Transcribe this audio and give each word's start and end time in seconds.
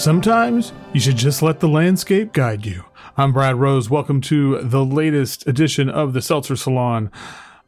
Sometimes 0.00 0.72
you 0.94 1.00
should 1.00 1.18
just 1.18 1.42
let 1.42 1.60
the 1.60 1.68
landscape 1.68 2.32
guide 2.32 2.64
you. 2.64 2.84
I'm 3.18 3.34
Brad 3.34 3.56
Rose. 3.56 3.90
Welcome 3.90 4.22
to 4.22 4.62
the 4.62 4.82
latest 4.82 5.46
edition 5.46 5.90
of 5.90 6.14
the 6.14 6.22
Seltzer 6.22 6.56
Salon. 6.56 7.10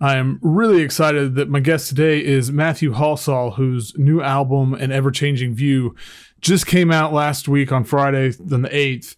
I 0.01 0.17
am 0.17 0.39
really 0.41 0.81
excited 0.81 1.35
that 1.35 1.51
my 1.51 1.61
guest 1.61 1.91
today 1.91 2.25
is 2.25 2.51
Matthew 2.51 2.95
Halsall, 2.95 3.57
whose 3.57 3.95
new 3.99 4.23
album, 4.23 4.73
An 4.73 4.91
Ever 4.91 5.11
Changing 5.11 5.55
View, 5.55 5.95
just 6.41 6.67
came 6.67 6.91
out 6.91 7.13
last 7.13 7.49
week 7.49 7.71
on 7.71 7.85
Friday, 7.85 8.31
the 8.31 8.61
8th. 8.61 9.15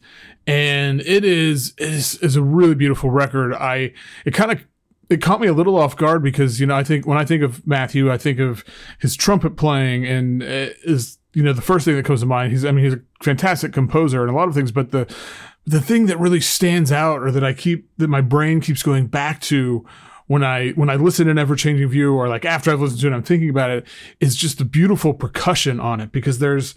And 0.48 1.00
it 1.02 1.24
is, 1.24 1.72
is, 1.78 2.16
is 2.16 2.34
a 2.34 2.42
really 2.42 2.74
beautiful 2.74 3.12
record. 3.12 3.54
I, 3.54 3.92
it 4.24 4.34
kind 4.34 4.50
of 4.50 4.64
it 5.08 5.22
caught 5.22 5.40
me 5.40 5.46
a 5.46 5.52
little 5.52 5.76
off 5.76 5.96
guard 5.96 6.24
because 6.24 6.58
you 6.58 6.66
know 6.66 6.74
I 6.74 6.82
think 6.82 7.06
when 7.06 7.18
I 7.18 7.24
think 7.24 7.44
of 7.44 7.64
Matthew, 7.64 8.10
I 8.10 8.18
think 8.18 8.40
of 8.40 8.64
his 8.98 9.14
trumpet 9.14 9.56
playing 9.56 10.04
and 10.04 10.42
uh, 10.42 10.74
is 10.82 11.18
you 11.34 11.42
know 11.42 11.52
the 11.52 11.62
first 11.62 11.84
thing 11.84 11.96
that 11.96 12.04
comes 12.04 12.20
to 12.20 12.26
mind. 12.26 12.52
He's 12.52 12.64
I 12.64 12.70
mean 12.70 12.84
he's 12.84 12.94
a 12.94 13.00
fantastic 13.22 13.72
composer 13.72 14.22
and 14.22 14.30
a 14.30 14.34
lot 14.34 14.48
of 14.48 14.54
things, 14.54 14.72
but 14.72 14.90
the 14.90 15.12
the 15.66 15.80
thing 15.80 16.06
that 16.06 16.18
really 16.18 16.40
stands 16.40 16.92
out 16.92 17.22
or 17.22 17.30
that 17.30 17.44
I 17.44 17.52
keep 17.52 17.88
that 17.98 18.08
my 18.08 18.20
brain 18.20 18.60
keeps 18.60 18.82
going 18.82 19.06
back 19.06 19.40
to 19.42 19.84
when 20.26 20.42
I 20.42 20.70
when 20.70 20.88
I 20.88 20.96
listen 20.96 21.26
to 21.26 21.30
an 21.32 21.38
ever 21.38 21.56
changing 21.56 21.88
view 21.88 22.14
or 22.14 22.28
like 22.28 22.44
after 22.44 22.70
I've 22.70 22.80
listened 22.80 23.00
to 23.00 23.08
it, 23.08 23.12
I'm 23.12 23.22
thinking 23.22 23.50
about 23.50 23.70
it 23.70 23.86
is 24.20 24.36
just 24.36 24.58
the 24.58 24.64
beautiful 24.64 25.12
percussion 25.12 25.80
on 25.80 26.00
it 26.00 26.12
because 26.12 26.38
there's 26.38 26.74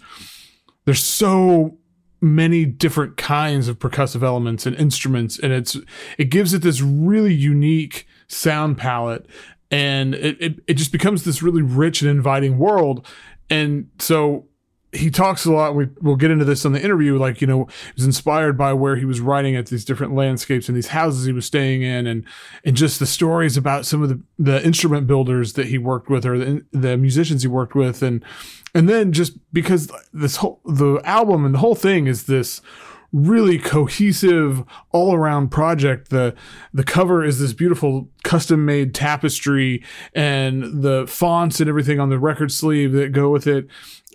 there's 0.84 1.02
so 1.02 1.78
many 2.20 2.64
different 2.64 3.16
kinds 3.16 3.68
of 3.68 3.78
percussive 3.78 4.22
elements 4.22 4.66
and 4.66 4.74
instruments 4.76 5.38
and 5.38 5.52
it's 5.52 5.76
it 6.18 6.26
gives 6.26 6.52
it 6.52 6.62
this 6.62 6.80
really 6.80 7.32
unique 7.32 8.08
sound 8.26 8.76
palette 8.76 9.24
and 9.70 10.14
it, 10.16 10.40
it, 10.40 10.60
it 10.66 10.74
just 10.74 10.90
becomes 10.90 11.24
this 11.24 11.42
really 11.42 11.62
rich 11.62 12.02
and 12.02 12.10
inviting 12.10 12.58
world 12.58 13.06
and 13.48 13.88
so 14.00 14.47
he 14.92 15.10
talks 15.10 15.44
a 15.44 15.52
lot. 15.52 15.74
We 15.74 15.88
we'll 16.00 16.16
get 16.16 16.30
into 16.30 16.44
this 16.44 16.64
on 16.64 16.72
the 16.72 16.82
interview. 16.82 17.18
Like 17.18 17.40
you 17.40 17.46
know, 17.46 17.64
he 17.64 17.92
was 17.96 18.04
inspired 18.04 18.56
by 18.56 18.72
where 18.72 18.96
he 18.96 19.04
was 19.04 19.20
writing 19.20 19.54
at 19.54 19.66
these 19.66 19.84
different 19.84 20.14
landscapes 20.14 20.68
and 20.68 20.76
these 20.76 20.88
houses 20.88 21.26
he 21.26 21.32
was 21.32 21.44
staying 21.44 21.82
in, 21.82 22.06
and 22.06 22.24
and 22.64 22.76
just 22.76 22.98
the 22.98 23.06
stories 23.06 23.56
about 23.56 23.84
some 23.84 24.02
of 24.02 24.08
the 24.08 24.20
the 24.38 24.64
instrument 24.64 25.06
builders 25.06 25.54
that 25.54 25.66
he 25.66 25.76
worked 25.76 26.08
with 26.08 26.24
or 26.24 26.38
the, 26.38 26.64
the 26.72 26.96
musicians 26.96 27.42
he 27.42 27.48
worked 27.48 27.74
with, 27.74 28.02
and 28.02 28.24
and 28.74 28.88
then 28.88 29.12
just 29.12 29.38
because 29.52 29.90
this 30.12 30.36
whole 30.36 30.60
the 30.64 31.00
album 31.04 31.44
and 31.44 31.54
the 31.54 31.58
whole 31.58 31.74
thing 31.74 32.06
is 32.06 32.24
this 32.24 32.62
really 33.12 33.58
cohesive 33.58 34.62
all 34.90 35.14
around 35.14 35.48
project. 35.48 36.10
The 36.10 36.34
the 36.72 36.84
cover 36.84 37.24
is 37.24 37.38
this 37.38 37.52
beautiful 37.52 38.08
custom 38.22 38.64
made 38.64 38.94
tapestry 38.94 39.82
and 40.14 40.82
the 40.82 41.06
fonts 41.06 41.60
and 41.60 41.68
everything 41.68 42.00
on 42.00 42.10
the 42.10 42.18
record 42.18 42.52
sleeve 42.52 42.92
that 42.92 43.12
go 43.12 43.30
with 43.30 43.46
it 43.46 43.66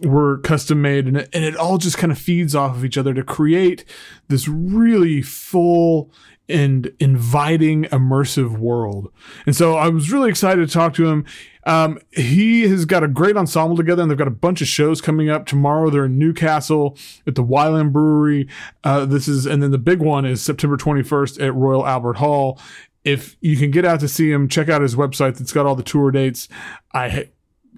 were 0.03 0.39
custom 0.39 0.81
made 0.81 1.07
and 1.07 1.17
and 1.17 1.43
it 1.43 1.55
all 1.55 1.77
just 1.77 1.97
kind 1.97 2.11
of 2.11 2.19
feeds 2.19 2.55
off 2.55 2.75
of 2.75 2.85
each 2.85 2.97
other 2.97 3.13
to 3.13 3.23
create 3.23 3.85
this 4.27 4.47
really 4.47 5.21
full 5.21 6.11
and 6.49 6.91
inviting 6.99 7.85
immersive 7.85 8.57
world. 8.57 9.11
And 9.45 9.55
so 9.55 9.75
I 9.75 9.87
was 9.89 10.11
really 10.11 10.29
excited 10.29 10.67
to 10.67 10.73
talk 10.73 10.93
to 10.95 11.07
him. 11.07 11.25
Um, 11.65 11.99
he 12.11 12.67
has 12.67 12.85
got 12.85 13.03
a 13.03 13.07
great 13.07 13.37
ensemble 13.37 13.77
together, 13.77 14.01
and 14.01 14.11
they've 14.11 14.17
got 14.17 14.27
a 14.27 14.31
bunch 14.31 14.61
of 14.61 14.67
shows 14.67 15.01
coming 15.01 15.29
up 15.29 15.45
tomorrow. 15.45 15.89
They're 15.89 16.05
in 16.05 16.17
Newcastle 16.17 16.97
at 17.25 17.35
the 17.35 17.43
Wylam 17.43 17.91
Brewery. 17.91 18.47
Uh, 18.83 19.05
this 19.05 19.27
is, 19.27 19.45
and 19.45 19.63
then 19.63 19.71
the 19.71 19.77
big 19.77 19.99
one 19.99 20.25
is 20.25 20.41
September 20.41 20.77
21st 20.77 21.41
at 21.41 21.53
Royal 21.53 21.85
Albert 21.85 22.17
Hall. 22.17 22.59
If 23.03 23.37
you 23.41 23.57
can 23.57 23.71
get 23.71 23.85
out 23.85 23.99
to 24.01 24.07
see 24.07 24.31
him, 24.31 24.47
check 24.47 24.69
out 24.69 24.81
his 24.81 24.95
website 24.95 25.37
that's 25.37 25.51
got 25.51 25.65
all 25.65 25.75
the 25.75 25.83
tour 25.83 26.11
dates. 26.11 26.47
I 26.93 27.29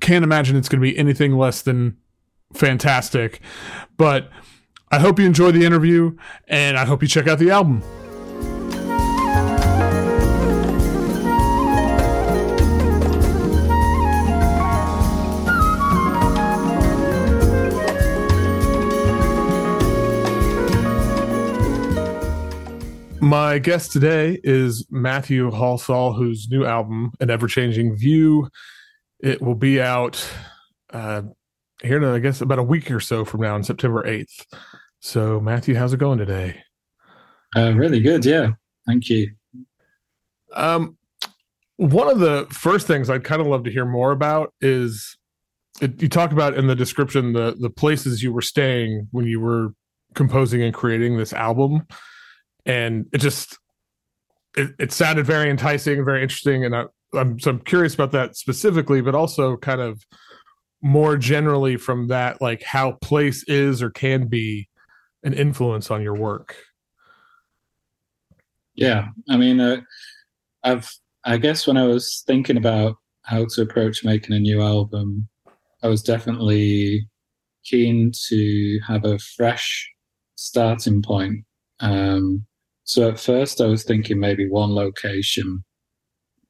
can't 0.02 0.24
imagine 0.24 0.56
it's 0.56 0.70
going 0.70 0.82
to 0.82 0.88
be 0.88 0.98
anything 0.98 1.38
less 1.38 1.62
than 1.62 1.98
fantastic. 2.54 3.42
But 3.98 4.30
I 4.92 5.00
hope 5.00 5.20
you 5.20 5.26
enjoy 5.26 5.52
the 5.52 5.66
interview, 5.66 6.16
and 6.48 6.78
I 6.78 6.86
hope 6.86 7.02
you 7.02 7.08
check 7.08 7.28
out 7.28 7.40
the 7.40 7.50
album. 7.50 7.84
My 23.26 23.58
guest 23.58 23.92
today 23.92 24.40
is 24.44 24.86
Matthew 24.92 25.50
Halsall, 25.50 26.16
whose 26.16 26.48
new 26.48 26.64
album, 26.64 27.12
An 27.20 27.32
Ever 27.32 27.48
Changing 27.48 27.96
View, 27.96 28.48
it 29.20 29.42
will 29.42 29.56
be 29.56 29.82
out 29.82 30.24
uh, 30.94 31.24
here 31.82 31.98
in, 31.98 32.04
I 32.04 32.20
guess, 32.20 32.42
about 32.42 32.60
a 32.60 32.64
week 32.64 32.92
or 32.92 33.00
so 33.00 33.26
from 33.26 33.42
now 33.42 33.56
on 33.56 33.64
September 33.64 34.04
8th. 34.04 34.46
So, 35.00 35.40
Matthew, 35.40 35.74
how's 35.74 35.92
it 35.92 35.98
going 35.98 36.20
today? 36.20 36.62
Uh, 37.56 37.74
really 37.74 38.00
good. 38.00 38.24
Yeah. 38.24 38.52
Thank 38.86 39.10
you. 39.10 39.32
Um, 40.54 40.96
one 41.78 42.08
of 42.08 42.20
the 42.20 42.46
first 42.52 42.86
things 42.86 43.10
I'd 43.10 43.24
kind 43.24 43.42
of 43.42 43.48
love 43.48 43.64
to 43.64 43.72
hear 43.72 43.86
more 43.86 44.12
about 44.12 44.54
is 44.62 45.18
it, 45.82 46.00
you 46.00 46.10
talked 46.10 46.32
about 46.32 46.54
in 46.54 46.68
the 46.68 46.76
description 46.76 47.34
the 47.34 47.56
the 47.60 47.72
places 47.72 48.22
you 48.22 48.32
were 48.32 48.44
staying 48.44 49.08
when 49.10 49.26
you 49.26 49.40
were 49.40 49.74
composing 50.14 50.62
and 50.62 50.76
creating 50.76 51.18
this 51.18 51.34
album 51.34 51.88
and 52.66 53.06
it 53.14 53.20
just 53.20 53.58
it, 54.58 54.72
it 54.80 54.92
sounded 54.92 55.26
very 55.26 55.50
enticing 55.50 55.98
and 55.98 56.06
very 56.06 56.22
interesting. 56.22 56.66
And 56.66 56.76
I, 56.76 56.86
I'm 57.14 57.40
so 57.40 57.52
I'm 57.52 57.60
curious 57.60 57.94
about 57.94 58.12
that 58.12 58.36
specifically 58.36 59.02
but 59.02 59.16
also 59.16 59.58
kind 59.58 59.82
of 59.82 60.04
more 60.82 61.18
generally 61.18 61.78
from 61.78 62.08
that 62.08 62.42
like 62.42 62.64
how 62.64 62.94
place 63.02 63.44
is 63.48 63.82
or 63.82 63.90
can 63.90 64.28
be 64.28 64.70
an 65.24 65.34
influence 65.34 65.90
on 65.90 66.02
your 66.02 66.16
work. 66.16 66.56
Yeah. 68.76 69.08
I 69.30 69.38
mean 69.38 69.60
uh, 69.60 69.82
i've 70.64 70.90
i 71.24 71.38
guess 71.38 71.68
when 71.68 71.78
i 71.78 71.86
was 71.86 72.24
thinking 72.26 72.58
about 72.58 72.98
how 73.22 73.46
to 73.46 73.62
approach 73.62 74.04
making 74.04 74.36
a 74.36 74.40
new 74.40 74.62
album 74.62 75.30
i 75.84 75.88
was 75.88 76.02
definitely 76.02 77.08
keen 77.66 78.12
to 78.30 78.80
have 78.88 79.04
a 79.06 79.20
fresh 79.20 79.92
starting 80.36 81.02
point. 81.02 81.44
Um, 81.80 82.46
so 82.86 83.10
at 83.10 83.20
first, 83.20 83.60
I 83.60 83.66
was 83.66 83.84
thinking 83.84 84.20
maybe 84.20 84.48
one 84.48 84.74
location. 84.74 85.64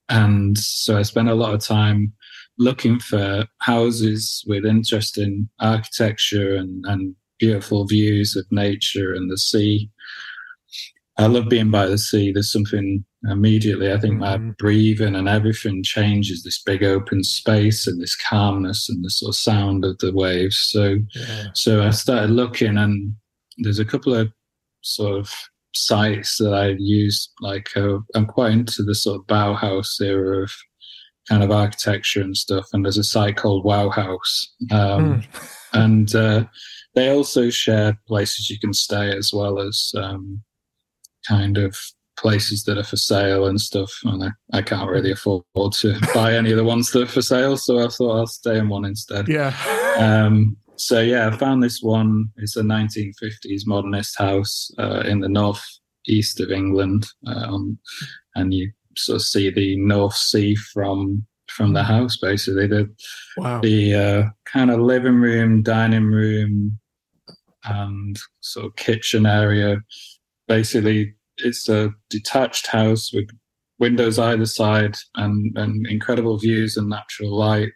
And 0.09 0.57
so 0.57 0.97
I 0.97 1.01
spent 1.01 1.29
a 1.29 1.35
lot 1.35 1.53
of 1.53 1.61
time 1.61 2.13
looking 2.59 2.99
for 2.99 3.45
houses 3.61 4.43
with 4.47 4.65
interesting 4.65 5.49
architecture 5.59 6.55
and, 6.55 6.85
and 6.85 7.15
beautiful 7.39 7.87
views 7.87 8.35
of 8.35 8.45
nature 8.51 9.13
and 9.13 9.31
the 9.31 9.37
sea. 9.37 9.89
I 11.17 11.27
love 11.27 11.47
being 11.49 11.71
by 11.71 11.87
the 11.87 11.97
sea. 11.97 12.31
There's 12.31 12.51
something 12.51 13.05
immediately, 13.29 13.91
I 13.91 13.99
think 13.99 14.15
mm-hmm. 14.15 14.47
my 14.47 14.53
breathing 14.59 15.15
and 15.15 15.27
everything 15.27 15.83
changes 15.83 16.43
this 16.43 16.61
big 16.61 16.83
open 16.83 17.23
space 17.23 17.87
and 17.87 18.01
this 18.01 18.15
calmness 18.15 18.89
and 18.89 19.03
the 19.03 19.09
sort 19.09 19.29
of 19.29 19.35
sound 19.35 19.85
of 19.85 19.97
the 19.99 20.13
waves. 20.13 20.57
So, 20.57 20.97
yeah. 21.15 21.45
so 21.53 21.81
I 21.81 21.89
started 21.91 22.29
looking, 22.31 22.77
and 22.77 23.15
there's 23.57 23.79
a 23.79 23.85
couple 23.85 24.13
of 24.13 24.31
sort 24.81 25.17
of 25.19 25.33
sites 25.75 26.37
that 26.37 26.53
I 26.53 26.75
use. 26.77 27.29
Like 27.41 27.69
uh, 27.75 27.99
I'm 28.15 28.25
quite 28.25 28.51
into 28.51 28.83
the 28.83 28.95
sort 28.95 29.19
of 29.19 29.27
Bauhaus 29.27 30.01
era 30.01 30.43
of 30.43 30.51
kind 31.27 31.43
of 31.43 31.51
architecture 31.51 32.21
and 32.21 32.35
stuff. 32.35 32.67
And 32.73 32.85
there's 32.85 32.97
a 32.97 33.03
site 33.03 33.37
called 33.37 33.65
Wow 33.65 33.89
House, 33.89 34.53
um, 34.71 35.21
mm. 35.21 35.49
and 35.73 36.13
uh, 36.15 36.45
they 36.95 37.09
also 37.09 37.49
share 37.49 37.99
places 38.07 38.49
you 38.49 38.59
can 38.59 38.73
stay 38.73 39.15
as 39.15 39.33
well 39.33 39.59
as 39.59 39.91
um, 39.97 40.41
kind 41.27 41.57
of 41.57 41.77
places 42.17 42.63
that 42.63 42.77
are 42.77 42.83
for 42.83 42.95
sale 42.95 43.45
and 43.45 43.59
stuff. 43.59 43.91
And 44.05 44.23
I, 44.23 44.57
I 44.57 44.61
can't 44.61 44.89
really 44.89 45.11
afford 45.11 45.43
to 45.55 45.99
buy 46.13 46.33
any 46.33 46.51
of 46.51 46.57
the 46.57 46.63
ones 46.63 46.91
that 46.91 47.03
are 47.03 47.07
for 47.07 47.21
sale, 47.21 47.57
so 47.57 47.79
I 47.79 47.87
thought 47.89 48.17
I'll 48.17 48.27
stay 48.27 48.57
in 48.57 48.69
one 48.69 48.85
instead. 48.85 49.27
Yeah. 49.27 49.53
Um, 49.97 50.57
so 50.77 50.99
yeah, 51.01 51.27
I 51.27 51.37
found 51.37 51.63
this 51.63 51.81
one. 51.81 52.29
It's 52.37 52.57
a 52.57 52.61
1950s 52.61 53.61
modernist 53.65 54.17
house 54.17 54.71
uh, 54.77 55.03
in 55.05 55.19
the 55.19 55.29
north 55.29 55.63
east 56.07 56.39
of 56.39 56.51
England, 56.51 57.07
um, 57.27 57.77
and 58.35 58.53
you 58.53 58.71
sort 58.97 59.17
of 59.17 59.21
see 59.21 59.49
the 59.49 59.75
North 59.77 60.15
Sea 60.15 60.55
from 60.55 61.25
from 61.47 61.73
the 61.73 61.83
house. 61.83 62.17
Basically, 62.17 62.67
the 62.67 62.93
wow. 63.37 63.59
the 63.61 63.95
uh, 63.95 64.23
kind 64.45 64.71
of 64.71 64.79
living 64.79 65.15
room, 65.15 65.63
dining 65.63 66.05
room, 66.05 66.79
and 67.63 68.17
sort 68.41 68.67
of 68.67 68.75
kitchen 68.75 69.25
area. 69.25 69.81
Basically, 70.47 71.15
it's 71.37 71.67
a 71.69 71.91
detached 72.09 72.67
house 72.67 73.11
with 73.13 73.29
windows 73.79 74.17
either 74.19 74.45
side 74.45 74.95
and, 75.15 75.57
and 75.57 75.85
incredible 75.87 76.37
views 76.37 76.77
and 76.77 76.87
natural 76.89 77.35
light. 77.35 77.71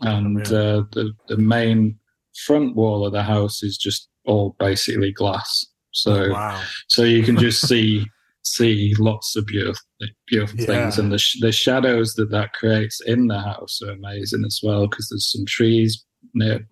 And 0.00 0.46
uh, 0.46 0.84
the 0.92 1.12
the 1.28 1.36
main 1.36 1.98
front 2.46 2.76
wall 2.76 3.06
of 3.06 3.12
the 3.12 3.22
house 3.22 3.62
is 3.62 3.76
just 3.76 4.08
all 4.26 4.56
basically 4.58 5.12
glass. 5.12 5.66
So 5.92 6.30
wow. 6.30 6.62
so 6.88 7.02
you 7.02 7.22
can 7.22 7.36
just 7.36 7.66
see 7.68 8.06
see 8.42 8.94
lots 8.98 9.36
of 9.36 9.46
beautiful 9.46 9.82
beautiful 10.28 10.60
yeah. 10.60 10.66
things, 10.66 10.98
and 10.98 11.12
the 11.12 11.18
sh- 11.18 11.40
the 11.40 11.52
shadows 11.52 12.14
that 12.14 12.30
that 12.30 12.52
creates 12.52 13.00
in 13.00 13.26
the 13.26 13.40
house 13.40 13.80
are 13.82 13.90
amazing 13.90 14.44
as 14.44 14.60
well 14.62 14.86
because 14.86 15.08
there's 15.08 15.30
some 15.30 15.44
trees 15.46 16.04
near 16.34 16.66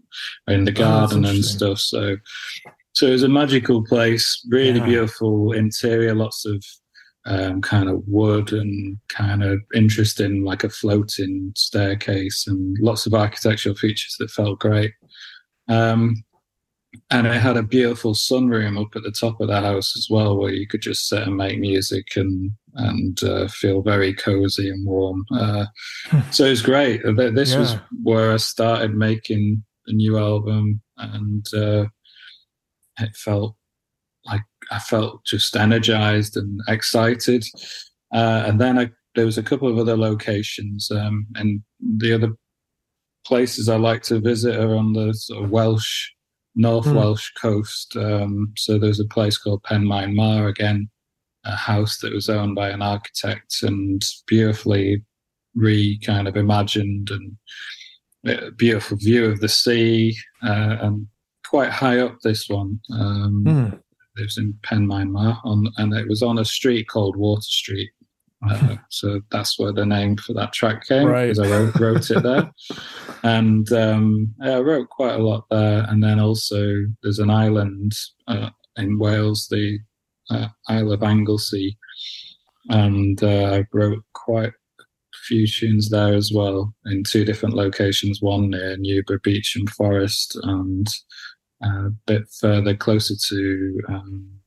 in 0.47 0.65
the 0.65 0.73
oh, 0.73 0.75
garden 0.75 1.27
oh, 1.27 1.31
and 1.31 1.45
stuff. 1.45 1.79
So 1.79 2.17
so 2.95 3.07
it 3.07 3.13
was 3.13 3.23
a 3.23 3.29
magical 3.29 3.85
place, 3.85 4.45
really 4.51 4.81
Yeah. 4.81 4.87
beautiful 4.87 5.53
interior, 5.53 6.15
lots 6.15 6.45
of 6.45 6.65
um, 7.27 7.61
kind 7.61 7.89
of 7.89 8.03
wood 8.07 8.53
and 8.53 8.99
kind 9.09 9.45
of 9.45 9.61
interesting, 9.75 10.45
like 10.45 10.65
a 10.65 10.71
floating 10.71 11.53
staircase, 11.57 12.47
and 12.47 12.77
lots 12.81 13.07
of 13.07 13.15
architectural 13.15 13.75
features 13.75 14.17
that 14.19 14.31
felt 14.31 14.61
great. 14.61 14.93
Um, 15.69 16.25
and 17.11 17.27
it 17.27 17.35
had 17.35 17.57
a 17.57 17.63
beautiful 17.63 18.15
sunroom 18.15 18.81
up 18.81 18.97
at 18.97 19.03
the 19.03 19.11
top 19.11 19.41
of 19.41 19.49
the 19.49 19.61
house 19.61 19.97
as 19.97 20.09
well, 20.11 20.37
where 20.37 20.53
you 20.53 20.67
could 20.67 20.81
just 20.83 21.09
sit 21.09 21.23
and 21.23 21.37
make 21.37 21.59
music 21.59 22.17
and 22.17 22.51
and 22.75 23.23
uh, 23.25 23.49
feel 23.49 23.83
very 23.83 24.15
cozy 24.15 24.71
and 24.71 24.87
warm. 24.87 25.25
Uh, 25.35 25.67
so 26.31 26.45
it 26.45 26.51
was 26.51 26.63
great. 26.63 27.03
Th- 27.03 27.35
This 27.35 27.55
was 27.57 27.77
where 28.03 28.33
I 28.33 28.37
started 28.37 28.95
making 28.95 29.65
a 29.87 29.93
new 29.93 30.19
album, 30.19 30.81
and 30.97 31.47
uh, 31.55 31.87
it 33.01 33.15
felt 33.17 33.57
like 34.25 34.43
I 34.71 34.79
felt 34.79 35.25
just 35.25 35.57
energized 35.57 36.37
and 36.37 36.61
excited. 36.69 37.45
Uh, 38.15 38.45
and 38.47 38.61
then 38.61 38.79
I, 38.79 38.91
there 39.15 39.27
was 39.27 39.39
a 39.39 39.43
couple 39.43 39.69
of 39.69 39.79
other 39.79 39.97
locations, 39.97 40.91
um, 40.91 41.27
and 41.35 41.63
the 41.81 42.13
other 42.15 42.33
places 43.25 43.69
I 43.69 43.77
like 43.77 44.03
to 44.05 44.21
visit 44.21 44.57
are 44.59 44.75
on 44.75 44.93
the 44.93 45.13
sort 45.15 45.45
of 45.45 45.51
Welsh, 45.51 46.09
North 46.55 46.87
Hmm. 46.87 46.95
Welsh 46.97 47.31
coast. 47.41 47.97
Um, 47.97 48.53
so 48.57 48.79
there's 48.79 49.01
a 49.01 49.05
place 49.07 49.37
called 49.39 49.63
Penmaenmawr 49.65 50.49
again, 50.49 50.89
a 51.45 51.55
house 51.57 51.99
that 51.99 52.13
was 52.13 52.29
owned 52.29 52.55
by 52.55 52.71
an 52.71 52.83
architect 52.83 53.63
and 53.63 54.03
beautifully 54.27 55.03
re 55.55 55.99
kind 56.05 56.29
of 56.29 56.37
imagined 56.37 57.11
and 57.11 57.37
a 58.27 58.51
beautiful 58.53 58.97
view 58.99 59.25
of 59.27 59.41
the 59.41 59.49
sea 59.49 60.17
uh, 60.43 60.77
and 60.81 61.07
quite 61.47 61.71
high 61.71 61.99
up 62.01 62.17
this 62.23 62.49
one. 62.49 62.81
Um, 62.93 63.45
Hmm. 63.47 63.77
it 64.21 64.25
was 64.25 64.39
in 64.39 64.53
Penmaenmawr 64.63 65.39
on, 65.45 65.69
and 65.77 65.95
it 65.95 66.09
was 66.09 66.23
on 66.23 66.39
a 66.39 66.45
street 66.45 66.89
called 66.89 67.17
Water 67.17 67.41
Street. 67.43 67.91
Uh, 68.49 68.77
so 68.89 69.21
that's 69.31 69.59
where 69.59 69.73
the 69.73 69.85
name 69.85 70.17
for 70.17 70.33
that 70.33 70.53
track 70.53 70.87
came 70.87 71.07
Right. 71.07 71.27
because 71.27 71.41
I 71.41 71.51
wrote, 71.51 71.75
wrote 71.81 72.11
it 72.11 72.23
there. 72.23 72.53
and 73.25 73.71
um, 73.73 74.35
yeah, 74.43 74.57
I 74.57 74.61
wrote 74.61 74.89
quite 74.91 75.15
a 75.15 75.23
lot 75.23 75.45
there. 75.51 75.85
And 75.89 76.03
then 76.03 76.21
also 76.21 76.85
there's 77.03 77.19
an 77.19 77.31
island 77.31 77.93
uh, 78.29 78.51
in 78.77 78.99
Wales, 78.99 79.49
the 79.51 79.81
uh, 80.31 80.49
Isle 80.69 80.93
of 80.93 81.03
Anglesey, 81.03 81.77
and 82.69 83.21
uh, 83.23 83.57
I 83.57 83.65
wrote 83.73 84.05
quite 84.13 84.53
a 84.81 84.85
few 85.27 85.47
tunes 85.47 85.91
there 85.91 86.15
as 86.15 86.31
well 86.33 86.73
in 86.87 87.03
two 87.03 87.25
different 87.25 87.57
locations. 87.57 88.21
One 88.23 88.51
near 88.51 88.77
Newborough 88.77 89.23
Beach 89.23 89.57
and 89.57 89.69
Forest, 89.71 90.39
and 90.43 90.87
uh, 91.65 91.87
a 91.87 91.91
bit 92.07 92.23
further 92.41 92.77
closer 92.77 93.15
to 93.31 93.81
um, 93.89 94.38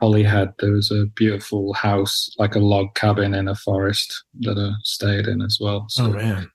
Holyhead, 0.00 0.54
there 0.58 0.72
was 0.72 0.90
a 0.90 1.06
beautiful 1.14 1.74
house, 1.74 2.30
like 2.38 2.54
a 2.54 2.58
log 2.58 2.94
cabin 2.94 3.34
in 3.34 3.48
a 3.48 3.54
forest 3.54 4.24
that 4.40 4.56
I 4.58 4.72
stayed 4.82 5.26
in 5.26 5.42
as 5.42 5.58
well. 5.60 5.86
So, 5.88 6.04
Oh 6.06 6.08
man. 6.12 6.50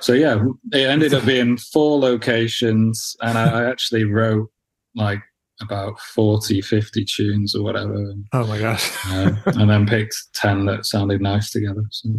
so 0.00 0.12
yeah, 0.12 0.44
it 0.72 0.88
ended 0.88 1.12
up 1.12 1.24
being 1.26 1.56
four 1.56 1.98
locations, 1.98 3.16
and 3.20 3.36
I, 3.36 3.62
I 3.62 3.70
actually 3.70 4.04
wrote 4.04 4.48
like 4.94 5.20
about 5.60 5.98
40, 6.00 6.60
50 6.60 7.04
tunes 7.04 7.54
or 7.54 7.62
whatever, 7.62 7.94
and, 7.94 8.24
Oh 8.32 8.46
my 8.46 8.58
gosh. 8.58 8.90
uh, 9.08 9.32
and 9.46 9.68
then 9.70 9.86
picked 9.86 10.16
10 10.34 10.66
that 10.66 10.86
sounded 10.86 11.20
nice 11.20 11.50
together. 11.50 11.82
So, 11.90 12.10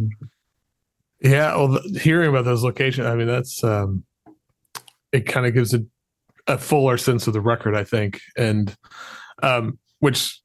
Yeah, 1.21 1.55
well, 1.55 1.79
hearing 2.01 2.29
about 2.29 2.45
those 2.45 2.63
locations, 2.63 3.07
I 3.07 3.15
mean, 3.15 3.27
that's 3.27 3.63
um, 3.63 4.03
it 5.13 5.21
kind 5.25 5.45
of 5.45 5.53
gives 5.53 5.73
a, 5.73 5.83
a 6.47 6.57
fuller 6.57 6.97
sense 6.97 7.27
of 7.27 7.33
the 7.33 7.41
record, 7.41 7.75
I 7.75 7.83
think, 7.85 8.19
and 8.37 8.75
um, 9.41 9.79
which 9.99 10.39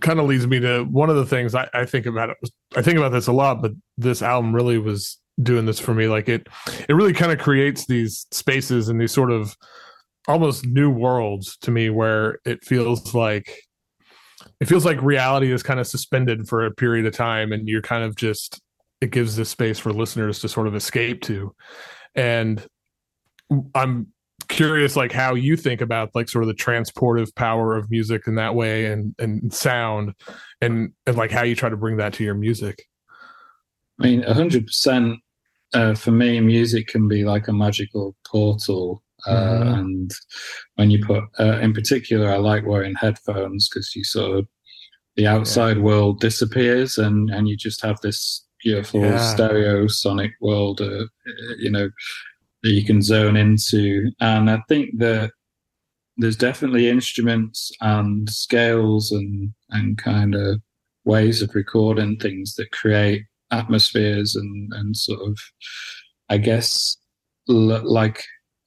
kind 0.00 0.20
of 0.20 0.26
leads 0.26 0.46
me 0.46 0.60
to 0.60 0.84
one 0.84 1.10
of 1.10 1.16
the 1.16 1.26
things 1.26 1.54
I, 1.54 1.68
I 1.74 1.84
think 1.84 2.06
about 2.06 2.30
it. 2.30 2.36
I 2.76 2.82
think 2.82 2.98
about 2.98 3.12
this 3.12 3.26
a 3.26 3.32
lot, 3.32 3.62
but 3.62 3.72
this 3.96 4.22
album 4.22 4.54
really 4.54 4.78
was 4.78 5.18
doing 5.42 5.66
this 5.66 5.80
for 5.80 5.94
me. 5.94 6.08
Like 6.08 6.28
it, 6.28 6.48
it 6.88 6.94
really 6.94 7.12
kind 7.12 7.32
of 7.32 7.38
creates 7.38 7.86
these 7.86 8.26
spaces 8.30 8.88
and 8.88 9.00
these 9.00 9.12
sort 9.12 9.30
of 9.30 9.56
almost 10.28 10.66
new 10.66 10.90
worlds 10.90 11.56
to 11.58 11.70
me, 11.70 11.90
where 11.90 12.38
it 12.44 12.64
feels 12.64 13.14
like 13.14 13.50
it 14.60 14.68
feels 14.68 14.84
like 14.84 15.00
reality 15.02 15.52
is 15.52 15.62
kind 15.62 15.80
of 15.80 15.86
suspended 15.86 16.48
for 16.48 16.64
a 16.64 16.70
period 16.70 17.06
of 17.06 17.14
time, 17.14 17.52
and 17.52 17.68
you're 17.68 17.82
kind 17.82 18.04
of 18.04 18.16
just 18.16 18.60
it 19.00 19.10
gives 19.10 19.36
this 19.36 19.48
space 19.48 19.78
for 19.78 19.92
listeners 19.92 20.40
to 20.40 20.48
sort 20.48 20.66
of 20.66 20.74
escape 20.74 21.22
to 21.22 21.54
and 22.14 22.66
i'm 23.74 24.08
curious 24.50 24.96
like 24.96 25.12
how 25.12 25.34
you 25.34 25.56
think 25.56 25.80
about 25.80 26.10
like 26.14 26.28
sort 26.28 26.44
of 26.44 26.48
the 26.48 26.54
transportive 26.54 27.34
power 27.34 27.76
of 27.76 27.90
music 27.90 28.26
in 28.26 28.34
that 28.34 28.54
way 28.54 28.86
and 28.86 29.14
and 29.18 29.52
sound 29.54 30.12
and 30.60 30.92
and 31.06 31.16
like 31.16 31.30
how 31.30 31.42
you 31.42 31.54
try 31.54 31.68
to 31.68 31.76
bring 31.76 31.96
that 31.96 32.12
to 32.14 32.24
your 32.24 32.34
music 32.34 32.84
I 33.98 34.04
mean, 34.04 34.22
100% 34.22 35.16
uh, 35.74 35.94
for 35.94 36.10
me, 36.10 36.40
music 36.40 36.86
can 36.88 37.06
be 37.06 37.24
like 37.24 37.48
a 37.48 37.52
magical 37.52 38.16
portal. 38.26 39.02
Uh, 39.26 39.60
Mhm. 39.60 39.78
And 39.78 40.10
when 40.76 40.90
you 40.90 41.04
put, 41.04 41.24
uh, 41.38 41.58
in 41.60 41.74
particular, 41.74 42.30
I 42.30 42.38
like 42.38 42.64
wearing 42.66 42.94
headphones 42.94 43.68
because 43.68 43.94
you 43.94 44.02
sort 44.04 44.38
of, 44.38 44.48
the 45.16 45.26
outside 45.26 45.78
world 45.78 46.18
disappears 46.20 46.96
and, 46.96 47.28
and 47.28 47.46
you 47.46 47.58
just 47.58 47.82
have 47.82 48.00
this 48.00 48.46
beautiful 48.64 49.02
Yeah. 49.02 49.18
stereo 49.18 49.86
sonic 49.86 50.32
world, 50.40 50.80
uh, 50.80 51.04
you 51.58 51.70
know, 51.70 51.90
that 52.62 52.70
you 52.70 52.84
can 52.84 53.02
zone 53.02 53.36
into. 53.36 54.10
And 54.20 54.50
I 54.50 54.60
think 54.68 54.98
that 54.98 55.30
there's 56.16 56.36
definitely 56.36 56.88
instruments 56.88 57.70
and 57.80 58.28
scales 58.28 59.10
and, 59.12 59.52
and 59.70 59.96
kind 59.98 60.34
of 60.34 60.60
ways 61.04 61.40
of 61.42 61.54
recording 61.54 62.16
things 62.18 62.54
that 62.56 62.70
create 62.72 63.22
atmospheres 63.50 64.36
and, 64.36 64.72
and 64.74 64.96
sort 64.96 65.20
of, 65.26 65.38
I 66.28 66.36
guess, 66.38 66.96
l- 67.48 67.82
like 67.90 68.22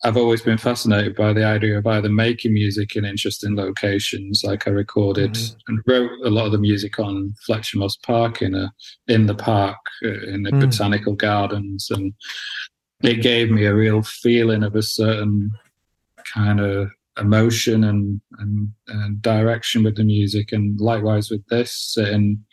I've 0.05 0.17
always 0.17 0.41
been 0.41 0.57
fascinated 0.57 1.15
by 1.15 1.31
the 1.31 1.45
idea 1.45 1.77
of 1.77 1.87
either 1.87 2.09
making 2.09 2.53
music 2.53 2.97
in 2.97 3.05
interesting 3.05 3.55
locations. 3.55 4.41
Like 4.43 4.67
I 4.67 4.71
recorded 4.71 5.31
Mhm. 5.35 5.55
and 5.69 5.79
wrote 5.87 6.11
a 6.25 6.29
lot 6.29 6.45
of 6.47 6.51
the 6.51 6.57
music 6.57 6.99
on 6.99 7.33
Fletcher 7.45 7.77
Moss 7.77 7.95
Park 7.97 8.41
in 8.41 8.53
a 8.53 8.73
in 9.07 9.27
the 9.27 9.35
park 9.35 9.77
uh, 10.03 10.23
in 10.27 10.43
the 10.43 10.51
Mm. 10.51 10.59
botanical 10.59 11.13
gardens, 11.15 11.89
and 11.89 12.11
it 13.03 13.21
gave 13.21 13.51
me 13.51 13.65
a 13.65 13.75
real 13.75 14.01
feeling 14.01 14.63
of 14.63 14.75
a 14.75 14.81
certain 14.81 15.51
kind 16.33 16.59
of 16.59 16.89
emotion 17.19 17.83
and 17.83 18.21
and, 18.39 18.69
and 18.87 19.21
direction 19.21 19.83
with 19.83 19.95
the 19.97 20.03
music. 20.03 20.51
And 20.51 20.79
likewise 20.79 21.29
with 21.29 21.45
this, 21.47 21.71
sitting 21.93 22.43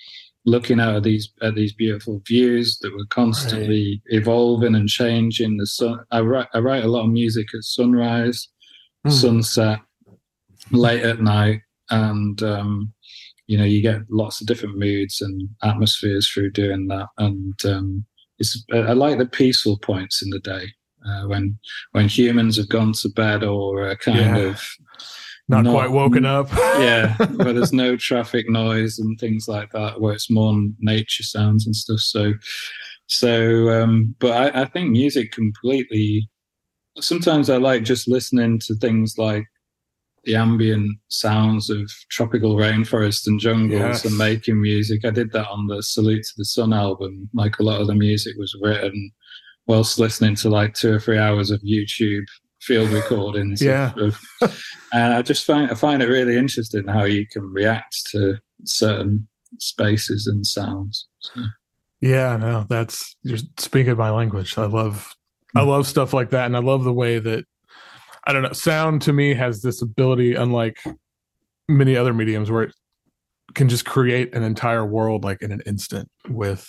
looking 0.46 0.80
out 0.80 0.96
at 0.96 1.02
these 1.02 1.32
at 1.42 1.54
these 1.54 1.72
beautiful 1.72 2.22
views 2.26 2.78
that 2.78 2.92
were 2.92 3.06
constantly 3.10 4.02
evolving 4.06 4.74
and 4.74 4.88
changing. 4.88 5.56
The 5.56 5.66
sun. 5.66 6.00
I 6.10 6.20
write 6.20 6.48
I 6.54 6.58
write 6.58 6.84
a 6.84 6.88
lot 6.88 7.04
of 7.04 7.10
music 7.10 7.48
at 7.54 7.62
sunrise, 7.64 8.48
Hmm. 9.04 9.10
sunset, 9.10 9.80
late 10.72 11.02
at 11.02 11.20
night, 11.22 11.60
and 11.88 12.42
um, 12.42 12.92
you 13.46 13.56
know 13.56 13.64
you 13.64 13.80
get 13.82 14.00
lots 14.10 14.40
of 14.40 14.46
different 14.46 14.78
moods 14.78 15.20
and 15.20 15.48
atmospheres 15.62 16.28
through 16.28 16.50
doing 16.52 16.88
that. 16.88 17.06
And 17.18 17.54
um, 17.64 18.04
it's 18.40 18.64
I 18.72 18.92
like 18.92 19.18
the 19.18 19.26
peaceful 19.26 19.78
points 19.78 20.22
in 20.22 20.30
the 20.30 20.40
day. 20.40 20.66
Uh, 21.06 21.26
when 21.28 21.58
when 21.92 22.08
humans 22.08 22.56
have 22.58 22.68
gone 22.68 22.92
to 22.92 23.08
bed 23.10 23.42
or 23.44 23.88
uh, 23.88 23.94
kind 23.96 24.18
Yeah. 24.18 24.36
of 24.36 24.60
not, 25.48 25.64
Not- 25.64 25.72
quite 25.74 25.90
woken 25.90 26.24
up 26.24 26.48
yeah, 26.78 27.16
where 27.36 27.52
there's 27.52 27.72
no 27.72 27.96
traffic 28.08 28.48
noise 28.48 28.98
and 28.98 29.18
things 29.18 29.48
like 29.48 29.70
that, 29.72 30.00
where 30.00 30.12
it's 30.14 30.30
more 30.30 30.54
nature 30.78 31.22
sounds 31.24 31.66
and 31.66 31.74
stuff. 31.74 32.00
So, 32.00 32.34
so, 33.06 33.68
um, 33.82 34.14
but 34.20 34.54
I, 34.54 34.62
I 34.62 34.64
think 34.66 34.90
music 34.90 35.32
completely. 35.32 36.28
Sometimes 37.00 37.48
I 37.50 37.56
like 37.56 37.82
just 37.82 38.06
listening 38.08 38.58
to 38.66 38.74
things 38.76 39.14
like 39.18 39.44
the 40.24 40.34
ambient 40.36 40.98
sounds 41.08 41.70
of 41.70 41.90
tropical 42.10 42.56
rainforest 42.56 43.26
and 43.26 43.40
jungles 43.40 43.80
Yes. 43.80 44.04
and 44.04 44.16
making 44.18 44.60
music. 44.60 45.04
I 45.04 45.10
did 45.10 45.32
that 45.32 45.48
on 45.48 45.66
the 45.66 45.82
Salute 45.82 46.22
to 46.22 46.32
the 46.36 46.44
Sun 46.44 46.72
album. 46.72 47.28
Like 47.32 47.58
a 47.58 47.62
lot 47.62 47.80
of 47.80 47.86
the 47.86 47.94
music 47.94 48.34
was 48.38 48.54
written 48.60 49.10
whilst 49.66 49.98
listening 49.98 50.34
to 50.36 50.50
like 50.50 50.74
two 50.74 50.92
or 50.94 51.00
three 51.00 51.18
hours 51.18 51.50
of 51.50 51.60
YouTube 51.62 52.24
field 52.60 52.90
recordings. 53.00 53.62
of- 53.62 53.66
Yeah. 53.66 53.92
of 53.96 54.20
and 54.92 55.14
I 55.14 55.22
just 55.22 55.44
find 55.46 55.70
I 55.70 55.74
find 55.74 56.02
it 56.02 56.08
really 56.08 56.36
interesting 56.36 56.86
how 56.86 57.04
you 57.04 57.26
can 57.26 57.42
react 57.52 57.96
to 58.12 58.36
certain 58.64 59.26
spaces 59.58 60.26
and 60.26 60.46
sounds. 60.46 61.06
So, 61.20 61.42
Yeah, 62.00 62.36
no, 62.36 62.66
that's 62.68 63.16
you're 63.22 63.38
speaking 63.58 63.96
my 63.96 64.10
language. 64.10 64.56
I 64.58 64.66
love 64.66 65.14
I 65.56 65.62
love 65.62 65.86
stuff 65.86 66.12
like 66.12 66.30
that 66.30 66.46
and 66.46 66.56
I 66.56 66.60
love 66.60 66.84
the 66.84 66.92
way 66.92 67.18
that 67.18 67.44
I 68.26 68.32
don't 68.32 68.42
know, 68.42 68.52
sound 68.52 69.02
to 69.02 69.12
me 69.12 69.34
has 69.34 69.62
this 69.62 69.82
ability 69.82 70.34
unlike 70.34 70.78
many 71.68 71.96
other 71.96 72.12
mediums 72.12 72.50
where 72.50 72.64
it 72.64 72.74
can 73.54 73.68
just 73.68 73.84
create 73.84 74.34
an 74.34 74.42
entire 74.42 74.84
world 74.84 75.24
like 75.24 75.42
in 75.42 75.52
an 75.52 75.62
instant 75.66 76.08
with 76.28 76.68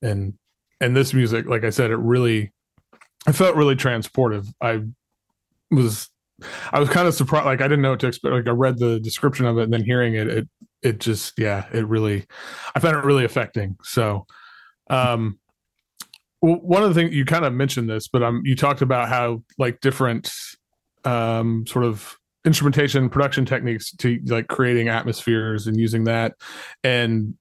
and 0.00 0.34
and 0.80 0.96
this 0.96 1.14
music 1.14 1.46
like 1.46 1.64
I 1.64 1.70
said 1.70 1.90
it 1.90 1.96
really 1.96 2.52
I 3.26 3.32
felt 3.32 3.56
really 3.56 3.76
transportive. 3.76 4.48
I 4.60 4.82
was 5.70 6.08
I 6.72 6.80
was 6.80 6.88
kind 6.88 7.06
of 7.06 7.14
surprised. 7.14 7.46
Like 7.46 7.60
I 7.60 7.64
didn't 7.64 7.82
know 7.82 7.90
what 7.90 8.00
to 8.00 8.08
expect. 8.08 8.32
Like 8.32 8.48
I 8.48 8.50
read 8.50 8.78
the 8.78 8.98
description 9.00 9.46
of 9.46 9.58
it, 9.58 9.64
and 9.64 9.72
then 9.72 9.84
hearing 9.84 10.14
it, 10.14 10.26
it 10.26 10.48
it 10.82 11.00
just 11.00 11.38
yeah, 11.38 11.66
it 11.72 11.86
really, 11.86 12.26
I 12.74 12.80
found 12.80 12.96
it 12.96 13.04
really 13.04 13.24
affecting. 13.24 13.76
So, 13.84 14.26
um, 14.90 15.38
one 16.40 16.82
of 16.82 16.92
the 16.92 17.00
things 17.00 17.14
you 17.14 17.24
kind 17.24 17.44
of 17.44 17.52
mentioned 17.52 17.88
this, 17.88 18.08
but 18.08 18.22
um, 18.24 18.42
you 18.44 18.56
talked 18.56 18.82
about 18.82 19.08
how 19.08 19.44
like 19.58 19.80
different 19.80 20.32
um 21.04 21.66
sort 21.66 21.84
of 21.84 22.16
instrumentation 22.44 23.08
production 23.08 23.44
techniques 23.44 23.92
to 23.92 24.18
like 24.26 24.48
creating 24.48 24.88
atmospheres 24.88 25.66
and 25.66 25.78
using 25.78 26.04
that. 26.04 26.34
And 26.82 27.34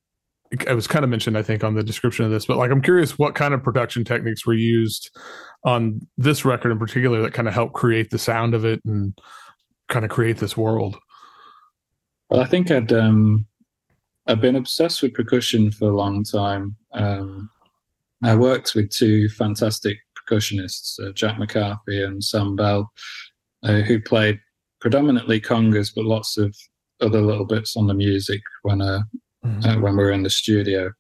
it 0.52 0.76
was 0.76 0.88
kind 0.88 1.04
of 1.04 1.10
mentioned 1.10 1.38
i 1.38 1.42
think 1.42 1.64
on 1.64 1.76
the 1.76 1.84
description 1.84 2.26
of 2.26 2.32
this 2.32 2.46
but 2.46 2.58
like 2.58 2.72
i'm 2.72 2.82
curious 2.82 3.18
what 3.18 3.36
kind 3.36 3.54
of 3.54 3.64
production 3.64 4.04
techniques 4.04 4.46
were 4.46 4.54
used 4.54 5.10
on 5.64 6.06
this 6.18 6.44
record 6.44 6.72
in 6.72 6.80
particular 6.80 7.22
that 7.22 7.34
kind 7.34 7.48
of 7.48 7.54
helped 7.54 7.74
create 7.74 8.10
the 8.10 8.18
sound 8.18 8.54
of 8.54 8.66
it 8.66 8.82
and 8.86 9.18
kind 9.88 10.06
of 10.06 10.12
create 10.12 10.38
this 10.38 10.58
world? 10.58 10.98
Well 12.30 12.42
i 12.42 12.46
think 12.46 12.70
i'd 12.72 12.92
um 12.92 13.46
i've 14.28 14.42
been 14.42 14.56
obsessed 14.56 15.02
with 15.02 15.14
percussion 15.14 15.72
for 15.72 15.90
a 15.90 15.96
long 15.96 16.24
time. 16.24 16.76
Um 16.94 17.50
i 18.24 18.36
worked 18.36 18.76
with 18.76 18.90
two 18.90 19.30
fantastic 19.30 20.00
percussionists 20.18 21.00
uh, 21.00 21.12
jack 21.14 21.40
mccarthy 21.40 22.04
and 22.04 22.24
sam 22.24 22.56
bell 22.56 22.92
uh, 23.64 23.82
who 23.82 24.02
played 24.02 24.40
predominantly 24.80 25.40
congas, 25.40 25.92
but 25.96 26.06
lots 26.06 26.38
of 26.38 26.56
other 27.02 27.22
little 27.22 27.46
bits 27.46 27.76
on 27.76 27.88
the 27.88 27.94
music 27.94 28.42
when 28.64 28.82
uh, 28.82 29.02
mm-hmm. 29.46 29.70
uh, 29.70 29.80
when 29.80 29.98
we 29.98 30.04
were 30.04 30.12
in 30.12 30.24
the 30.24 30.30
studio. 30.30 30.92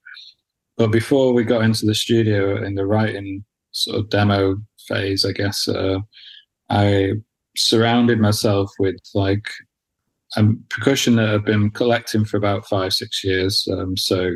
But 0.77 0.87
before 0.87 1.33
we 1.33 1.43
got 1.43 1.63
into 1.63 1.85
the 1.85 1.95
studio 1.95 2.63
in 2.63 2.75
the 2.75 2.85
writing 2.85 3.43
sort 3.71 3.99
of 3.99 4.09
demo 4.09 4.57
phase, 4.87 5.25
I 5.25 5.31
guess 5.31 5.67
uh, 5.67 5.99
I 6.69 7.13
surrounded 7.57 8.19
myself 8.19 8.71
with 8.79 8.95
like 9.13 9.45
um, 10.37 10.63
percussion 10.69 11.17
that 11.17 11.29
I've 11.29 11.45
been 11.45 11.71
collecting 11.71 12.25
for 12.25 12.37
about 12.37 12.67
five 12.67 12.93
six 12.93 13.23
years. 13.23 13.67
Um, 13.71 13.97
so 13.97 14.31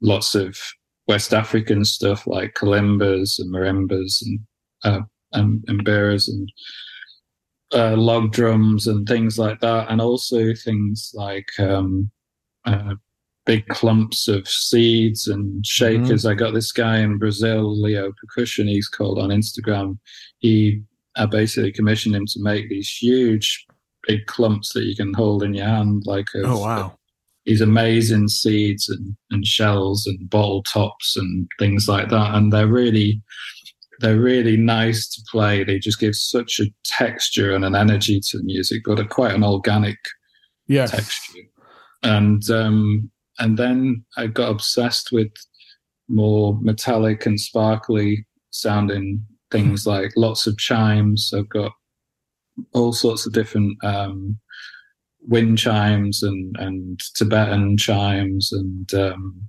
lots 0.00 0.34
of 0.34 0.58
West 1.06 1.32
African 1.32 1.84
stuff 1.84 2.26
like 2.26 2.54
kalimbas 2.54 3.38
and 3.38 3.52
marimbas 3.52 4.22
and 4.22 4.40
uh, 4.84 5.00
and, 5.32 5.64
and 5.68 5.86
and 5.88 6.52
uh, 7.72 7.96
log 7.96 8.32
drums 8.32 8.86
and 8.86 9.06
things 9.06 9.38
like 9.38 9.60
that, 9.60 9.90
and 9.90 10.00
also 10.00 10.54
things 10.54 11.12
like 11.14 11.48
um, 11.58 12.10
uh, 12.64 12.94
big 13.44 13.66
clumps 13.68 14.28
of 14.28 14.46
seeds 14.48 15.28
and 15.28 15.66
shakers. 15.66 16.22
Mm-hmm. 16.22 16.30
I 16.30 16.34
got 16.34 16.54
this 16.54 16.72
guy 16.72 16.98
in 16.98 17.18
Brazil, 17.18 17.80
Leo 17.80 18.12
Percussion, 18.20 18.68
he's 18.68 18.88
called 18.88 19.18
on 19.18 19.30
Instagram. 19.30 19.98
He 20.38 20.82
I 21.16 21.26
basically 21.26 21.72
commissioned 21.72 22.16
him 22.16 22.26
to 22.26 22.40
make 22.40 22.68
these 22.68 22.90
huge, 22.90 23.66
big 24.06 24.24
clumps 24.26 24.72
that 24.72 24.84
you 24.84 24.96
can 24.96 25.12
hold 25.12 25.42
in 25.42 25.54
your 25.54 25.66
hand, 25.66 26.04
like 26.06 26.28
of, 26.34 26.44
oh 26.44 26.58
wow. 26.58 26.98
These 27.44 27.60
amazing 27.60 28.28
seeds 28.28 28.88
and, 28.88 29.16
and 29.32 29.44
shells 29.44 30.06
and 30.06 30.30
bottle 30.30 30.62
tops 30.62 31.16
and 31.16 31.48
things 31.58 31.88
like 31.88 32.08
that. 32.10 32.36
And 32.36 32.52
they're 32.52 32.68
really 32.68 33.20
they're 34.02 34.18
really 34.18 34.56
nice 34.56 35.08
to 35.08 35.22
play. 35.30 35.62
They 35.62 35.78
just 35.78 36.00
give 36.00 36.16
such 36.16 36.58
a 36.58 36.66
texture 36.84 37.54
and 37.54 37.64
an 37.64 37.76
energy 37.76 38.20
to 38.20 38.38
the 38.38 38.44
music, 38.44 38.82
but 38.84 38.98
a 38.98 39.04
quite 39.04 39.34
an 39.34 39.44
organic 39.44 39.96
yes. 40.66 40.90
texture. 40.90 41.38
And 42.02 42.50
um, 42.50 43.10
and 43.38 43.56
then 43.56 44.04
I 44.16 44.26
got 44.26 44.50
obsessed 44.50 45.10
with 45.12 45.30
more 46.08 46.58
metallic 46.60 47.24
and 47.26 47.40
sparkly 47.40 48.26
sounding 48.50 49.24
things 49.52 49.86
like 49.86 50.12
lots 50.16 50.48
of 50.48 50.58
chimes. 50.58 51.32
I've 51.34 51.48
got 51.48 51.72
all 52.74 52.92
sorts 52.92 53.24
of 53.24 53.32
different 53.32 53.82
um, 53.84 54.38
wind 55.20 55.58
chimes 55.58 56.24
and, 56.24 56.56
and 56.58 57.00
Tibetan 57.14 57.76
chimes, 57.76 58.50
and 58.52 58.92
um, 58.94 59.42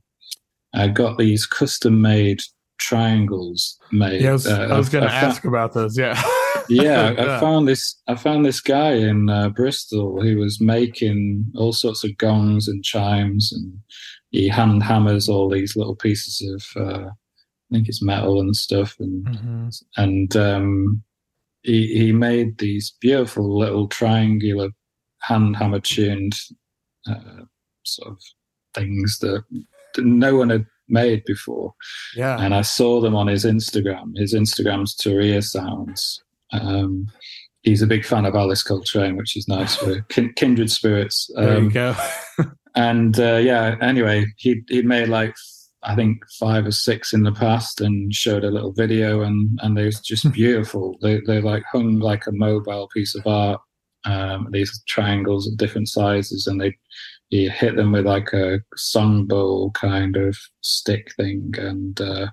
I 0.75 0.89
got 0.89 1.17
these 1.17 1.47
custom 1.47 2.01
made 2.01 2.41
triangles 2.83 3.79
made. 3.91 4.21
Yeah, 4.21 4.29
I 4.29 4.33
was, 4.33 4.47
uh, 4.47 4.67
was 4.71 4.89
going 4.89 5.05
to 5.05 5.13
ask 5.13 5.45
about 5.45 5.73
those. 5.73 5.97
Yeah. 5.97 6.21
yeah, 6.69 7.15
I 7.17 7.39
found 7.39 7.67
this. 7.67 7.95
I 8.07 8.15
found 8.15 8.45
this 8.45 8.59
guy 8.59 8.91
in 8.91 9.29
uh, 9.29 9.49
Bristol 9.49 10.21
who 10.21 10.37
was 10.37 10.59
making 10.59 11.45
all 11.55 11.73
sorts 11.73 12.03
of 12.03 12.17
gongs 12.17 12.67
and 12.67 12.83
chimes, 12.83 13.51
and 13.53 13.79
he 14.31 14.49
hand 14.49 14.83
hammers 14.83 15.29
all 15.29 15.49
these 15.49 15.75
little 15.75 15.95
pieces 15.95 16.41
of, 16.75 16.81
uh, 16.81 17.07
I 17.07 17.69
think 17.71 17.87
it's 17.87 18.03
metal 18.03 18.39
and 18.39 18.55
stuff, 18.55 18.95
and 18.99 19.25
mm-hmm. 19.25 19.69
and 19.97 20.35
um, 20.35 21.03
he 21.61 21.87
he 21.87 22.11
made 22.11 22.57
these 22.57 22.93
beautiful 22.99 23.57
little 23.57 23.87
triangular 23.87 24.69
hand 25.21 25.55
hammer 25.55 25.79
tuned 25.79 26.33
uh, 27.09 27.43
sort 27.85 28.11
of 28.11 28.19
things 28.73 29.19
that 29.19 29.43
no 29.97 30.35
one 30.35 30.49
had 30.49 30.65
made 30.93 31.23
before. 31.25 31.73
Yeah. 32.15 32.37
And 32.39 32.55
I 32.55 32.61
saw 32.61 33.01
them 33.01 33.15
on 33.15 33.27
his 33.27 33.43
Instagram. 33.43 34.17
His 34.17 34.33
Instagram's 34.33 34.95
Turia 34.95 35.43
Sounds. 35.43 36.23
Um, 36.53 37.07
he's 37.63 37.81
a 37.81 37.87
big 37.87 38.05
fan 38.05 38.25
of 38.25 38.35
Alice 38.35 38.63
Coltrane, 38.63 39.17
which 39.17 39.35
is 39.35 39.47
nice. 39.47 39.75
for 39.75 40.01
kin- 40.09 40.33
kindred 40.35 40.69
spirits. 40.69 41.29
Um, 41.35 41.45
there 41.45 41.57
you 41.57 41.65
um, 41.65 41.69
go. 41.69 41.95
and 42.75 43.19
uh, 43.19 43.37
yeah, 43.37 43.75
anyway, 43.81 44.25
he 44.37 44.61
he 44.69 44.83
made 44.83 45.09
like 45.09 45.35
I 45.81 45.95
think 45.95 46.23
five 46.39 46.65
or 46.65 46.71
six 46.71 47.13
in 47.13 47.23
the 47.23 47.31
past, 47.31 47.81
and 47.81 48.13
showed 48.13 48.43
a 48.43 48.51
little 48.51 48.71
video, 48.71 49.21
and 49.21 49.59
and 49.61 49.77
they 49.77 49.85
was 49.85 49.99
just 49.99 50.31
beautiful. 50.33 50.97
they 51.01 51.21
they 51.25 51.41
like 51.41 51.63
hung 51.71 51.99
like 51.99 52.27
a 52.27 52.31
mobile 52.31 52.87
piece 52.93 53.15
of 53.15 53.25
art. 53.25 53.59
Um, 54.05 54.49
these 54.51 54.83
triangles 54.87 55.47
of 55.47 55.57
different 55.57 55.87
sizes, 55.87 56.45
and 56.45 56.59
they 56.59 56.77
he 57.33 57.49
hit 57.49 57.75
them 57.75 57.91
with 57.91 58.05
like 58.05 58.31
a 58.31 58.59
sun 58.75 59.25
bowl 59.25 59.71
kind 59.71 60.15
of 60.17 60.37
stick 60.61 61.11
thing 61.15 61.51
and 61.57 61.99
uh, 61.99 62.27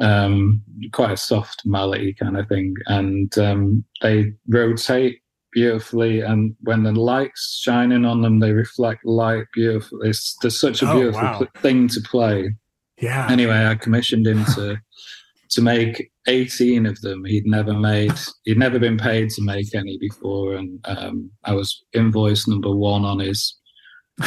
um, 0.00 0.62
quite 0.92 1.10
a 1.10 1.16
soft 1.16 1.62
mallet 1.64 2.16
kind 2.16 2.36
of 2.36 2.48
thing. 2.48 2.76
And 2.86 3.36
um, 3.36 3.84
they 4.02 4.32
rotate 4.46 5.22
beautifully. 5.50 6.20
And 6.20 6.54
when 6.60 6.84
the 6.84 6.92
light's 6.92 7.58
shining 7.60 8.04
on 8.04 8.22
them, 8.22 8.38
they 8.38 8.52
reflect 8.52 9.04
light 9.04 9.46
beautifully. 9.52 10.10
It's 10.10 10.36
just 10.40 10.60
such 10.60 10.82
a 10.82 10.88
oh, 10.88 10.94
beautiful 10.94 11.22
wow. 11.22 11.46
thing 11.56 11.88
to 11.88 12.00
play. 12.00 12.54
Yeah. 13.00 13.26
Anyway, 13.28 13.66
I 13.66 13.74
commissioned 13.74 14.28
him 14.28 14.44
to 14.54 14.76
to 15.50 15.62
make 15.62 16.12
18 16.28 16.86
of 16.86 17.00
them. 17.00 17.24
He'd 17.24 17.46
never 17.46 17.72
made, 17.72 18.12
he'd 18.44 18.58
never 18.58 18.78
been 18.78 18.98
paid 18.98 19.30
to 19.30 19.42
make 19.42 19.74
any 19.74 19.98
before. 19.98 20.54
And 20.54 20.78
um, 20.84 21.30
I 21.44 21.54
was 21.54 21.84
invoice 21.92 22.46
number 22.46 22.74
one 22.74 23.04
on 23.04 23.18
his 23.18 23.55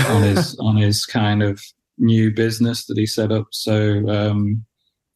on 0.07 0.23
his 0.23 0.57
on 0.59 0.75
his 0.77 1.05
kind 1.05 1.43
of 1.43 1.61
new 1.97 2.31
business 2.31 2.85
that 2.85 2.97
he 2.97 3.05
set 3.05 3.31
up. 3.31 3.47
So 3.51 4.07
um, 4.09 4.65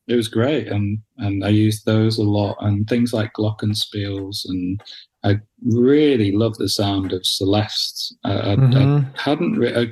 it 0.08 0.16
was 0.16 0.28
great, 0.28 0.68
and 0.68 1.00
and 1.18 1.44
I 1.44 1.50
used 1.50 1.86
those 1.86 2.18
a 2.18 2.24
lot, 2.24 2.58
and 2.60 2.88
things 2.88 3.14
like 3.14 3.34
glockenspiels, 3.34 4.42
and 4.46 4.82
I 5.24 5.40
really 5.64 6.32
love 6.32 6.58
the 6.58 6.68
sound 6.68 7.14
of 7.14 7.26
Celeste. 7.26 8.16
I, 8.26 8.32
mm-hmm. 8.32 8.78
I, 8.78 8.98
I 8.98 9.06
hadn't. 9.16 9.58
Re- 9.58 9.76
I, 9.76 9.86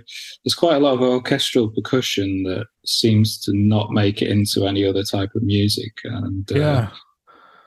there's 0.44 0.56
quite 0.56 0.76
a 0.76 0.80
lot 0.80 0.94
of 0.94 1.02
orchestral 1.02 1.70
percussion 1.70 2.44
that 2.44 2.66
seems 2.86 3.40
to 3.44 3.52
not 3.54 3.92
make 3.92 4.22
it 4.22 4.30
into 4.30 4.68
any 4.68 4.86
other 4.86 5.04
type 5.04 5.32
of 5.36 5.44
music, 5.44 5.94
and 6.04 6.52
uh, 6.52 6.60
yeah. 6.60 6.90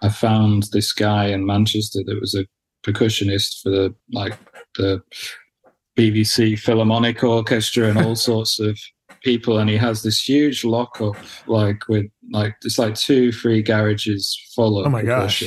I 0.03 0.11
found 0.11 0.65
this 0.73 0.93
guy 0.93 1.27
in 1.27 1.47
Manchester 1.47 2.01
that 2.05 2.21
was 2.21 2.35
a 2.35 2.47
percussionist 2.85 3.63
for 3.63 3.71
the 3.71 3.95
like 4.13 4.39
the 4.77 5.03
BBC 5.97 6.59
Philharmonic 6.59 7.23
Orchestra 7.23 7.89
and 7.89 7.99
all 7.99 8.17
sorts 8.31 8.59
of 8.59 8.79
people, 9.23 9.59
and 9.59 9.69
he 9.71 9.77
has 9.77 10.03
this 10.03 10.27
huge 10.27 10.65
lockup, 10.65 11.17
like 11.47 11.89
with 11.89 12.07
like 12.31 12.57
it's 12.65 12.79
like 12.79 12.95
two 12.95 13.33
free 13.33 13.63
garages 13.63 14.39
full 14.55 14.79
of 14.79 14.87
oh 14.87 14.91
my 14.91 15.03
gosh, 15.03 15.45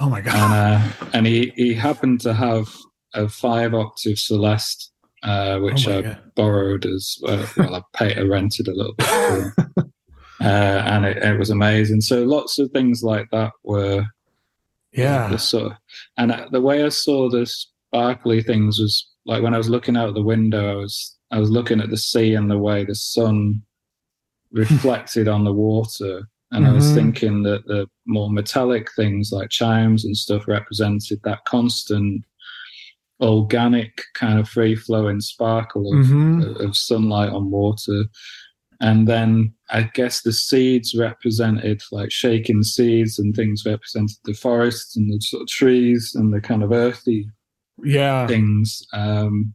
oh 0.00 0.08
my 0.08 0.20
god, 0.20 0.34
and, 0.34 0.52
uh, 0.52 1.10
and 1.12 1.26
he 1.26 1.52
he 1.56 1.74
happened 1.74 2.20
to 2.22 2.34
have 2.34 2.74
a 3.14 3.28
five 3.28 3.74
octave 3.74 4.18
Celeste, 4.18 4.92
uh, 5.22 5.58
which 5.58 5.86
oh 5.86 5.98
I 5.98 6.02
god. 6.02 6.18
borrowed 6.34 6.86
as 6.86 7.18
uh, 7.26 7.46
well. 7.56 7.74
I 7.74 7.82
paid, 7.94 8.18
I 8.18 8.22
rented 8.22 8.68
a 8.68 8.74
little 8.74 8.94
bit, 8.94 9.08
uh, 10.40 10.44
and 10.44 11.04
it, 11.04 11.18
it, 11.18 11.38
was 11.38 11.50
amazing. 11.50 12.00
So 12.00 12.22
lots 12.22 12.58
of 12.58 12.70
things 12.70 13.02
like 13.02 13.28
that 13.30 13.52
were 13.64 14.06
yeah, 14.92 15.28
the 15.28 15.38
sort 15.38 15.72
of, 15.72 15.78
and 16.16 16.32
uh, 16.32 16.48
the 16.50 16.60
way 16.60 16.84
I 16.84 16.88
saw 16.88 17.28
the 17.28 17.46
sparkly 17.46 18.42
things 18.42 18.78
was 18.78 19.09
like 19.26 19.42
when 19.42 19.54
I 19.54 19.58
was 19.58 19.68
looking 19.68 19.96
out 19.96 20.14
the 20.14 20.22
window, 20.22 20.72
I 20.72 20.74
was 20.76 21.16
I 21.30 21.38
was 21.38 21.50
looking 21.50 21.80
at 21.80 21.90
the 21.90 21.96
sea 21.96 22.34
and 22.34 22.50
the 22.50 22.58
way 22.58 22.84
the 22.84 22.94
sun 22.94 23.62
reflected 24.52 25.28
on 25.28 25.44
the 25.44 25.52
water, 25.52 26.28
and 26.50 26.64
mm-hmm. 26.64 26.72
I 26.72 26.74
was 26.74 26.86
mm-hmm. 26.86 26.94
thinking 26.94 27.42
that 27.44 27.66
the 27.66 27.88
more 28.06 28.30
metallic 28.30 28.88
things 28.94 29.30
like 29.32 29.50
chimes 29.50 30.04
and 30.04 30.16
stuff 30.16 30.48
represented 30.48 31.20
that 31.24 31.44
constant 31.44 32.24
organic 33.20 34.02
kind 34.14 34.38
of 34.38 34.48
free 34.48 34.74
flowing 34.74 35.20
sparkle 35.20 35.92
of, 35.92 36.06
mm-hmm. 36.06 36.64
of, 36.64 36.74
sunlight 36.74 37.28
on 37.28 37.50
water 37.50 38.04
and 38.80 39.06
then 39.06 39.52
I 39.68 39.82
guess 39.82 40.22
the 40.22 40.32
seeds 40.32 40.94
represented 40.94 41.82
like 41.92 42.10
shaking 42.10 42.62
seeds 42.62 43.18
and 43.18 43.34
things 43.34 43.64
represented 43.66 44.16
the 44.24 44.32
forests 44.32 44.96
and 44.96 45.12
the 45.12 45.20
sort 45.20 45.42
of 45.42 45.48
trees 45.48 46.12
and 46.14 46.32
the 46.32 46.40
kind 46.40 46.62
of 46.62 46.72
earthy 46.72 47.28
yeah 47.84 48.26
things. 48.26 48.86
Um, 48.92 49.54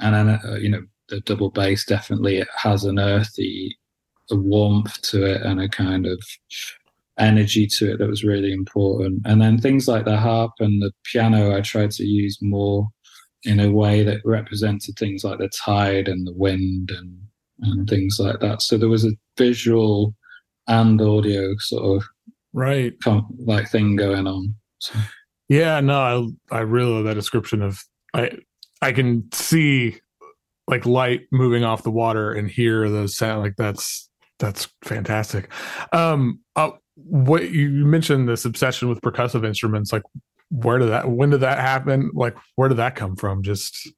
and 0.00 0.14
then 0.14 0.28
uh, 0.28 0.56
you 0.60 0.68
know 0.68 0.82
the 1.08 1.20
double 1.20 1.50
bass 1.50 1.84
definitely 1.84 2.38
it 2.38 2.48
has 2.56 2.84
an 2.84 2.98
earthy 2.98 3.76
a 4.30 4.36
warmth 4.36 5.00
to 5.02 5.24
it 5.24 5.42
and 5.42 5.60
a 5.60 5.68
kind 5.68 6.06
of 6.06 6.20
energy 7.18 7.66
to 7.66 7.92
it 7.92 7.98
that 7.98 8.08
was 8.08 8.24
really 8.24 8.52
important. 8.52 9.22
And 9.24 9.40
then 9.40 9.58
things 9.58 9.88
like 9.88 10.04
the 10.04 10.16
harp 10.16 10.52
and 10.58 10.82
the 10.82 10.92
piano, 11.04 11.56
I 11.56 11.60
tried 11.60 11.90
to 11.92 12.04
use 12.04 12.38
more 12.42 12.88
in 13.44 13.60
a 13.60 13.70
way 13.70 14.02
that 14.02 14.20
represented 14.24 14.96
things 14.96 15.24
like 15.24 15.38
the 15.38 15.48
tide 15.48 16.08
and 16.08 16.26
the 16.26 16.34
wind 16.34 16.90
and 16.90 17.18
and 17.60 17.88
things 17.88 18.18
like 18.20 18.40
that. 18.40 18.60
So 18.60 18.76
there 18.76 18.88
was 18.88 19.06
a 19.06 19.12
visual 19.38 20.14
and 20.68 21.00
audio 21.00 21.54
sort 21.58 21.96
of 21.96 22.08
right 22.52 22.92
like 23.38 23.70
thing 23.70 23.96
going 23.96 24.26
on. 24.26 24.54
So. 24.80 24.98
Yeah, 25.48 25.80
no, 25.80 26.36
I 26.50 26.56
I 26.56 26.60
really 26.60 26.92
love 26.92 27.04
that 27.04 27.14
description 27.14 27.62
of 27.62 27.84
I 28.14 28.32
I 28.82 28.92
can 28.92 29.28
see 29.32 30.00
like 30.68 30.84
light 30.86 31.22
moving 31.30 31.64
off 31.64 31.84
the 31.84 31.90
water 31.90 32.32
and 32.32 32.50
hear 32.50 32.90
those 32.90 33.16
sound 33.16 33.42
like 33.42 33.56
that's 33.56 34.08
that's 34.38 34.68
fantastic. 34.84 35.50
Um, 35.92 36.40
uh, 36.56 36.70
what 36.96 37.50
you 37.50 37.70
mentioned 37.86 38.28
this 38.28 38.44
obsession 38.44 38.88
with 38.88 39.00
percussive 39.00 39.46
instruments, 39.46 39.92
like 39.92 40.02
where 40.50 40.78
did 40.78 40.90
that 40.90 41.10
when 41.10 41.30
did 41.30 41.40
that 41.40 41.58
happen? 41.58 42.10
Like 42.14 42.36
where 42.56 42.68
did 42.68 42.78
that 42.78 42.96
come 42.96 43.16
from? 43.16 43.42
Just 43.42 43.90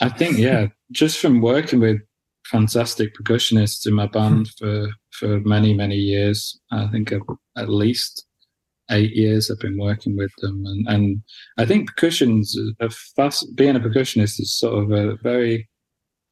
I 0.00 0.08
think 0.08 0.38
yeah, 0.38 0.68
just 0.90 1.18
from 1.18 1.40
working 1.40 1.80
with 1.80 2.00
fantastic 2.46 3.14
percussionists 3.14 3.86
in 3.86 3.94
my 3.94 4.06
band 4.06 4.48
for 4.58 4.88
for 5.10 5.40
many 5.40 5.74
many 5.74 5.96
years. 5.96 6.58
I 6.70 6.86
think 6.88 7.12
at 7.56 7.68
least 7.68 8.26
eight 8.90 9.14
years 9.14 9.50
I've 9.50 9.60
been 9.60 9.78
working 9.78 10.16
with 10.16 10.32
them, 10.38 10.64
and 10.66 10.86
and 10.88 11.22
I 11.58 11.64
think 11.64 11.88
percussion's 11.88 12.56
a 12.80 12.90
fast 12.90 13.54
being 13.56 13.76
a 13.76 13.80
percussionist 13.80 14.40
is 14.40 14.56
sort 14.56 14.82
of 14.82 14.90
a 14.90 15.16
very 15.22 15.68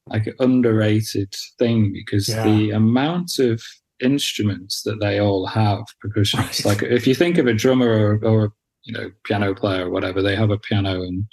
like 0.08 0.32
underrated 0.38 1.32
thing 1.58 1.92
because 1.92 2.28
yeah. 2.28 2.44
the 2.44 2.70
amount 2.70 3.38
of 3.38 3.60
instruments 4.00 4.82
that 4.82 5.00
they 5.00 5.18
all 5.18 5.46
have 5.46 5.80
percussionists 6.04 6.64
right. 6.64 6.66
like 6.66 6.82
if 6.82 7.06
you 7.06 7.14
think 7.14 7.38
of 7.38 7.46
a 7.46 7.54
drummer 7.54 7.88
or, 7.88 8.24
or 8.24 8.52
you 8.84 8.92
know 8.92 9.10
piano 9.24 9.54
player 9.54 9.86
or 9.86 9.90
whatever 9.90 10.20
they 10.20 10.36
have 10.36 10.50
a 10.50 10.58
piano 10.58 11.02
and 11.02 11.24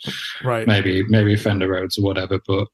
right 0.44 0.66
maybe 0.66 1.04
maybe 1.10 1.36
fender 1.36 1.68
rhodes 1.68 1.98
or 1.98 2.04
whatever 2.04 2.40
but 2.48 2.68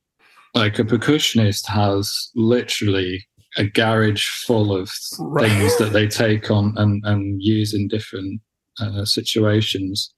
like 0.54 0.80
a 0.80 0.84
percussionist 0.84 1.68
has 1.68 2.30
literally 2.36 3.26
a 3.58 3.66
garage 3.66 4.28
full 4.46 4.76
of 4.76 4.92
right. 5.20 5.50
things 5.50 5.78
that 5.78 5.92
they 5.92 6.08
take 6.08 6.52
on 6.52 6.74
and, 6.78 7.04
and 7.06 7.42
use 7.42 7.74
in 7.74 7.88
different 7.88 8.42
uh, 8.80 9.06
situations. 9.06 10.14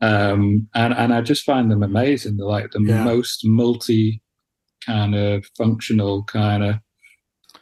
Um, 0.00 0.68
and, 0.74 0.94
and 0.94 1.12
I 1.12 1.20
just 1.20 1.44
find 1.44 1.70
them 1.70 1.82
amazing. 1.82 2.36
They're 2.36 2.46
like 2.46 2.70
the 2.70 2.82
yeah. 2.82 3.04
most 3.04 3.40
multi 3.44 4.22
kind 4.86 5.14
of 5.14 5.44
functional 5.58 6.24
kind 6.24 6.64
of 6.64 6.76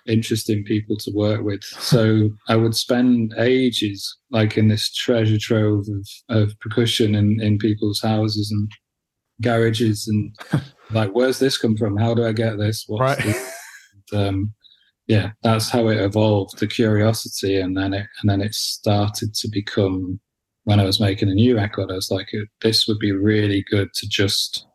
interesting 0.06 0.64
people 0.64 0.96
to 0.98 1.10
work 1.14 1.42
with. 1.42 1.64
So 1.64 2.30
I 2.48 2.56
would 2.56 2.74
spend 2.74 3.34
ages 3.38 4.16
like 4.30 4.56
in 4.56 4.68
this 4.68 4.92
treasure 4.92 5.38
trove 5.38 5.86
of, 5.88 6.08
of 6.28 6.58
percussion 6.60 7.14
in, 7.14 7.40
in 7.40 7.58
people's 7.58 8.00
houses 8.00 8.50
and 8.50 8.70
garages 9.40 10.08
and 10.08 10.34
like 10.90 11.10
where's 11.12 11.38
this 11.38 11.56
come 11.56 11.76
from 11.76 11.96
how 11.96 12.14
do 12.14 12.26
i 12.26 12.32
get 12.32 12.58
this 12.58 12.84
What's 12.88 13.00
right 13.00 13.24
this? 13.24 13.54
um, 14.12 14.52
yeah 15.08 15.30
that's 15.42 15.70
how 15.70 15.88
it 15.88 15.98
evolved 15.98 16.58
the 16.58 16.66
curiosity 16.66 17.58
and 17.60 17.76
then 17.76 17.92
it 17.92 18.06
and 18.20 18.30
then 18.30 18.40
it 18.40 18.54
started 18.54 19.34
to 19.34 19.48
become 19.48 20.20
when 20.64 20.78
i 20.78 20.84
was 20.84 21.00
making 21.00 21.28
a 21.28 21.34
new 21.34 21.56
record 21.56 21.90
i 21.90 21.94
was 21.94 22.10
like 22.10 22.28
this 22.62 22.86
would 22.86 22.98
be 22.98 23.12
really 23.12 23.64
good 23.70 23.92
to 23.94 24.08
just 24.08 24.66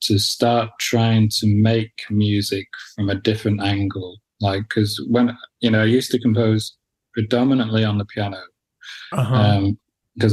to 0.00 0.18
start 0.18 0.70
trying 0.80 1.28
to 1.28 1.46
make 1.46 2.04
music 2.10 2.66
from 2.94 3.08
a 3.08 3.14
different 3.14 3.60
angle 3.62 4.18
like 4.40 4.62
because 4.62 5.04
when 5.08 5.36
you 5.60 5.70
know 5.70 5.82
i 5.82 5.86
used 5.86 6.10
to 6.10 6.20
compose 6.20 6.76
predominantly 7.12 7.84
on 7.84 7.98
the 7.98 8.04
piano 8.06 8.40
because 9.10 9.26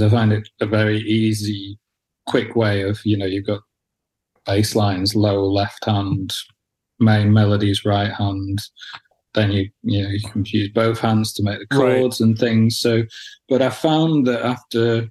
uh-huh. 0.01 0.05
um, 0.05 0.05
i 0.05 0.09
find 0.09 0.31
it 0.31 0.47
a 0.61 0.65
very 0.65 0.99
easy 0.99 1.77
quick 2.25 2.55
way 2.55 2.81
of 2.83 3.03
you 3.05 3.17
know 3.17 3.25
you've 3.25 3.45
got 3.45 3.61
bass 4.49 4.75
lines 4.75 5.15
low 5.15 5.45
left 5.45 5.85
hand, 5.85 6.33
main 6.99 7.33
melodies 7.33 7.85
right 7.85 8.11
hand. 8.11 8.59
Then 9.35 9.51
you 9.51 9.69
you 9.83 10.03
know 10.03 10.09
you 10.09 10.29
can 10.29 10.43
use 10.45 10.69
both 10.69 10.99
hands 10.99 11.33
to 11.33 11.43
make 11.43 11.59
the 11.59 11.75
chords 11.75 12.19
right. 12.19 12.27
and 12.27 12.37
things. 12.37 12.79
So, 12.79 13.03
but 13.47 13.61
I 13.61 13.69
found 13.69 14.25
that 14.27 14.43
after 14.43 15.09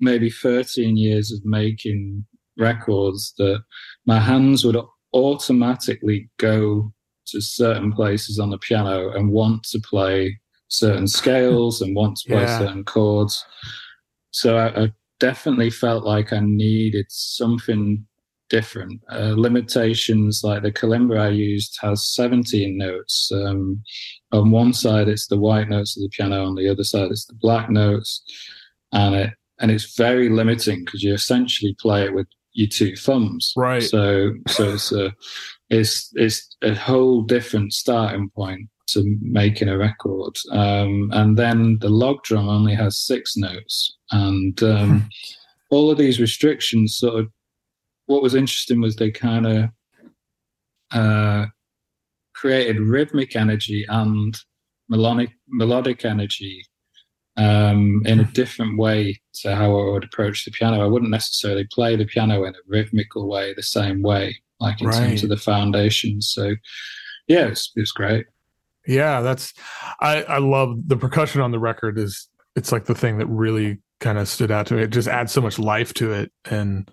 maybe 0.00 0.30
13 0.30 0.96
years 0.96 1.30
of 1.30 1.44
making 1.44 2.24
records, 2.56 3.34
that 3.38 3.62
my 4.06 4.18
hands 4.18 4.64
would 4.64 4.76
automatically 5.12 6.30
go 6.38 6.92
to 7.26 7.40
certain 7.40 7.92
places 7.92 8.38
on 8.38 8.50
the 8.50 8.58
piano 8.58 9.10
and 9.10 9.30
want 9.30 9.62
to 9.64 9.78
play 9.80 10.40
certain 10.68 11.06
scales 11.06 11.80
and 11.80 11.94
want 11.94 12.16
to 12.16 12.28
play 12.28 12.42
yeah. 12.42 12.58
certain 12.58 12.84
chords. 12.84 13.44
So 14.30 14.56
I, 14.56 14.84
I, 14.84 14.92
definitely 15.18 15.68
felt 15.68 16.02
like 16.02 16.32
I 16.32 16.40
needed 16.40 17.04
something 17.10 18.06
different. 18.50 19.00
Uh, 19.10 19.34
limitations 19.36 20.42
like 20.44 20.62
the 20.62 20.72
kalimba 20.72 21.18
I 21.18 21.28
used 21.28 21.78
has 21.80 22.14
17 22.14 22.76
notes. 22.76 23.30
Um, 23.32 23.82
on 24.32 24.50
one 24.50 24.74
side, 24.74 25.08
it's 25.08 25.28
the 25.28 25.38
white 25.38 25.68
notes 25.68 25.96
of 25.96 26.02
the 26.02 26.10
piano. 26.10 26.44
On 26.44 26.54
the 26.54 26.68
other 26.68 26.84
side, 26.84 27.10
it's 27.10 27.24
the 27.24 27.34
black 27.40 27.70
notes, 27.70 28.22
and 28.92 29.14
it 29.14 29.30
and 29.60 29.70
it's 29.70 29.96
very 29.96 30.28
limiting 30.28 30.84
because 30.84 31.02
you 31.02 31.14
essentially 31.14 31.76
play 31.80 32.04
it 32.04 32.14
with 32.14 32.26
your 32.52 32.68
two 32.68 32.96
thumbs. 32.96 33.52
Right. 33.56 33.82
So 33.82 34.32
so 34.48 34.74
it's 34.74 34.92
a 34.92 35.14
it's 35.70 36.12
it's 36.16 36.56
a 36.62 36.74
whole 36.74 37.22
different 37.22 37.72
starting 37.72 38.30
point 38.30 38.68
to 38.88 39.16
making 39.22 39.68
a 39.68 39.78
record. 39.78 40.36
Um, 40.50 41.10
and 41.12 41.36
then 41.36 41.78
the 41.80 41.88
log 41.88 42.22
drum 42.24 42.48
only 42.48 42.74
has 42.74 42.98
six 42.98 43.36
notes, 43.36 43.96
and 44.10 44.60
um, 44.62 45.08
all 45.70 45.90
of 45.90 45.98
these 45.98 46.20
restrictions 46.20 46.96
sort 46.96 47.20
of 47.20 47.28
what 48.10 48.22
was 48.22 48.34
interesting 48.34 48.80
was 48.80 48.96
they 48.96 49.10
kind 49.10 49.46
of 49.46 49.70
uh, 50.90 51.46
created 52.34 52.80
rhythmic 52.80 53.36
energy 53.36 53.86
and 53.88 54.36
melodic 54.88 55.30
melodic 55.48 56.04
energy 56.04 56.64
um, 57.36 58.02
in 58.04 58.18
a 58.18 58.24
different 58.24 58.78
way 58.78 59.20
to 59.34 59.54
how 59.54 59.70
I 59.78 59.92
would 59.92 60.04
approach 60.04 60.44
the 60.44 60.50
piano. 60.50 60.82
I 60.82 60.88
wouldn't 60.88 61.12
necessarily 61.12 61.68
play 61.70 61.94
the 61.94 62.04
piano 62.04 62.44
in 62.44 62.54
a 62.54 62.58
rhythmical 62.66 63.28
way, 63.28 63.54
the 63.54 63.62
same 63.62 64.02
way, 64.02 64.36
like 64.58 64.80
in 64.80 64.88
right. 64.88 64.96
terms 64.96 65.22
of 65.22 65.28
the 65.28 65.36
foundations. 65.36 66.32
So, 66.34 66.56
yeah, 67.28 67.46
it's 67.46 67.70
it's 67.76 67.92
great. 67.92 68.26
Yeah, 68.88 69.20
that's 69.20 69.54
I 70.00 70.24
I 70.24 70.38
love 70.38 70.88
the 70.88 70.96
percussion 70.96 71.40
on 71.42 71.52
the 71.52 71.60
record. 71.60 71.96
Is 71.96 72.28
it's 72.56 72.72
like 72.72 72.86
the 72.86 72.94
thing 72.96 73.18
that 73.18 73.26
really 73.26 73.78
kind 74.00 74.18
of 74.18 74.26
stood 74.26 74.50
out 74.50 74.66
to 74.66 74.74
me. 74.74 74.82
It 74.82 74.90
just 74.90 75.06
adds 75.06 75.30
so 75.30 75.40
much 75.40 75.60
life 75.60 75.94
to 75.94 76.12
it, 76.12 76.32
and 76.50 76.90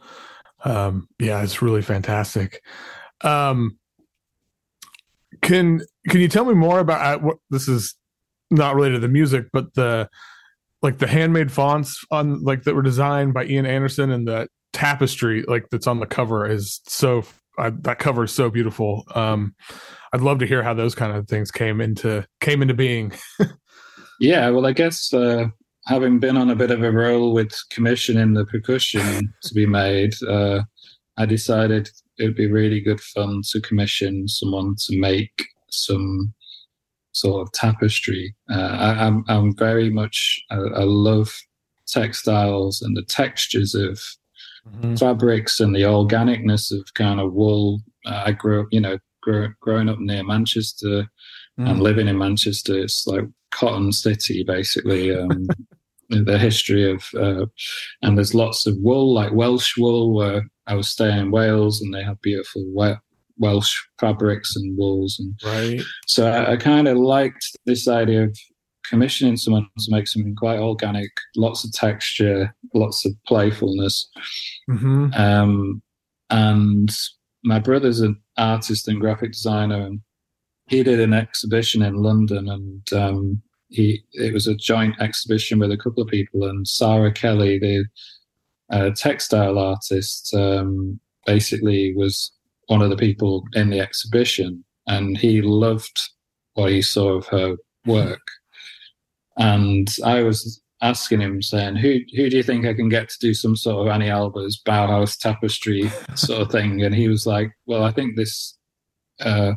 um, 0.64 1.08
yeah, 1.20 1.42
it's 1.44 1.62
really 1.62 1.82
fantastic. 1.82 2.62
Um, 3.22 3.78
can 5.42 5.82
can 6.10 6.22
you 6.22 6.28
tell 6.28 6.46
me 6.46 6.54
more 6.54 6.80
about 6.80 7.02
uh, 7.02 7.20
what 7.20 7.38
this 7.50 7.68
is? 7.68 7.96
Not 8.50 8.76
related 8.76 8.96
to 8.96 9.00
the 9.00 9.08
music, 9.10 9.48
but 9.52 9.74
the 9.74 10.10
like 10.82 11.00
the 11.00 11.08
handmade 11.08 11.52
fonts 11.52 12.04
on 12.12 12.44
like 12.44 12.64
that 12.64 12.76
were 12.76 12.82
designed 12.82 13.34
by 13.34 13.46
Ian 13.46 13.66
Anderson 13.66 14.10
and 14.12 14.28
the 14.28 14.48
tapestry 14.74 15.44
like 15.48 15.66
that's 15.70 15.88
on 15.88 16.00
the 16.00 16.06
cover 16.06 16.50
is 16.50 16.80
so 16.86 17.24
uh, 17.58 17.72
that 17.82 18.00
cover 18.00 18.24
is 18.24 18.32
so 18.32 18.50
beautiful. 18.50 19.04
Um, 19.16 19.56
I'd 20.14 20.22
love 20.22 20.40
to 20.40 20.48
hear 20.48 20.64
how 20.64 20.74
those 20.74 20.96
kind 20.96 21.16
of 21.16 21.28
things 21.28 21.52
came 21.52 21.82
into 21.82 22.26
came 22.40 22.62
into 22.62 22.74
being. 22.74 23.12
yeah, 24.20 24.50
well, 24.50 24.66
I 24.66 24.72
guess 24.72 25.14
uh, 25.14 25.48
having 25.88 26.20
been 26.20 26.38
on 26.38 26.50
a 26.50 26.56
bit 26.56 26.72
of 26.72 26.84
a 26.84 26.92
roll 26.92 27.34
with 27.34 27.52
commissioning 27.70 28.34
the 28.34 28.46
percussion 28.46 29.34
to 29.42 29.54
be 29.54 29.66
made, 29.66 30.14
uh, 30.28 30.62
I 31.18 31.26
decided 31.26 31.90
it 32.18 32.26
would 32.26 32.36
be 32.36 32.52
really 32.52 32.82
good 32.82 33.02
fun 33.02 33.42
to 33.52 33.62
commission 33.62 34.28
someone 34.28 34.76
to 34.88 35.00
make 35.00 35.46
some 35.72 36.34
sort 37.14 37.42
of 37.42 37.52
tapestry. 37.54 38.36
Uh, 38.50 38.78
I, 38.80 39.08
am 39.08 39.24
I'm, 39.28 39.38
I'm 39.38 39.56
very 39.56 39.90
much 39.90 40.44
I, 40.52 40.56
I, 40.56 40.84
love 40.84 41.36
textiles 41.88 42.82
and 42.82 42.96
the 42.96 43.04
textures 43.04 43.74
of 43.74 44.00
mm-hmm. 44.68 44.96
fabrics 44.96 45.60
and 45.60 45.76
the 45.76 45.82
organicness 45.82 46.72
of 46.72 46.94
kind 46.94 47.20
of 47.20 47.34
wool. 47.34 47.80
Uh, 48.06 48.24
I 48.28 48.32
grew 48.34 48.62
up, 48.62 48.68
you 48.72 48.82
know, 48.82 49.00
grew, 49.22 49.54
growing 49.62 49.90
up 49.90 50.00
near 50.00 50.24
Manchester 50.24 51.08
mm. 51.60 51.70
and 51.70 51.82
living 51.82 52.08
in 52.08 52.18
Manchester. 52.18 52.78
It's 52.78 53.08
like 53.08 53.26
cotton 53.52 53.92
city 53.92 54.44
basically. 54.44 55.16
Um, 55.16 55.48
the 56.10 56.38
history 56.38 56.90
of, 56.90 57.04
uh, 57.16 57.46
and 58.02 58.18
there's 58.18 58.34
lots 58.34 58.66
of 58.66 58.76
wool, 58.80 59.14
like 59.14 59.34
Welsh 59.34 59.78
wool, 59.78 60.14
where 60.14 60.44
I 60.66 60.76
was 60.76 60.88
staying 60.88 61.18
in 61.18 61.32
Wales 61.32 61.82
and 61.82 61.94
they 61.94 62.04
have 62.04 62.22
beautiful 62.22 62.64
Welsh 63.38 63.76
fabrics 64.00 64.56
and 64.56 64.78
wools, 64.78 65.20
and 65.20 65.40
right. 65.46 65.82
So 66.08 66.28
I, 66.28 66.54
I 66.54 66.58
kind 66.58 66.88
of 66.88 66.98
liked 66.98 67.46
this 67.66 67.88
idea 67.88 68.24
of 68.24 68.38
commissioning 68.84 69.38
someone 69.38 69.68
to 69.78 69.92
make 69.92 70.08
something 70.08 70.36
quite 70.36 70.60
organic, 70.60 71.12
lots 71.36 71.64
of 71.64 71.72
texture, 71.74 72.56
lots 72.74 73.06
of 73.06 73.12
playfulness. 73.28 74.10
Mm-hmm. 74.70 75.14
Um, 75.14 75.82
and 76.30 76.90
my 77.44 77.60
brother's 77.60 78.00
an 78.00 78.20
artist 78.38 78.88
and 78.88 79.00
graphic 79.00 79.34
designer, 79.34 79.86
and 79.86 80.02
he 80.68 80.84
did 80.84 81.00
an 81.00 81.14
exhibition 81.14 81.82
in 81.82 81.96
London, 81.96 82.50
and 82.50 82.94
um, 82.94 83.42
he 83.70 84.04
it 84.14 84.34
was 84.34 84.48
a 84.48 84.56
joint 84.56 84.96
exhibition 85.00 85.60
with 85.60 85.72
a 85.72 85.78
couple 85.78 86.04
of 86.04 86.10
people, 86.10 86.44
and 86.44 86.68
Sarah 86.68 87.12
Kelly, 87.12 87.60
the 87.60 87.86
uh, 88.72 88.92
textile 88.92 89.58
artist, 89.58 90.34
um, 90.34 91.00
basically 91.26 91.94
was 91.96 92.32
one 92.68 92.82
of 92.82 92.90
the 92.90 92.98
people 92.98 93.44
in 93.54 93.70
the 93.70 93.80
exhibition, 93.80 94.64
and 94.88 95.18
he 95.18 95.42
loved 95.42 96.10
what 96.54 96.72
he 96.72 96.82
saw 96.82 97.14
of 97.14 97.28
her 97.28 97.56
work. 97.86 98.28
And 99.38 99.88
I 100.04 100.24
was 100.24 100.62
asking 100.82 101.22
him, 101.22 101.42
saying, 101.42 101.76
"Who 101.78 102.00
who 102.16 102.30
do 102.30 102.38
you 102.38 102.44
think 102.44 102.66
I 102.66 102.74
can 102.74 102.90
get 102.90 103.10
to 103.10 103.20
do 103.20 103.34
some 103.34 103.56
sort 103.56 103.86
of 103.86 103.94
Anni 103.94 104.08
Albers 104.08 104.56
Bauhaus 104.66 105.18
tapestry 105.18 105.90
sort 106.16 106.42
of 106.42 106.52
thing?" 106.52 106.84
And 106.84 106.96
he 106.96 107.08
was 107.08 107.26
like, 107.26 107.52
"Well, 107.66 107.84
I 107.84 107.92
think 107.92 108.16
this 108.16 108.58
uh, 109.20 109.54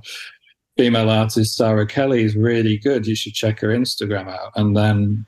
female 0.80 1.10
artist 1.10 1.56
Sarah 1.56 1.86
Kelly 1.86 2.24
is 2.24 2.34
really 2.34 2.78
good. 2.78 3.06
You 3.06 3.14
should 3.14 3.34
check 3.34 3.60
her 3.60 3.68
Instagram 3.68 4.28
out." 4.28 4.52
And 4.56 4.74
then 4.74 5.26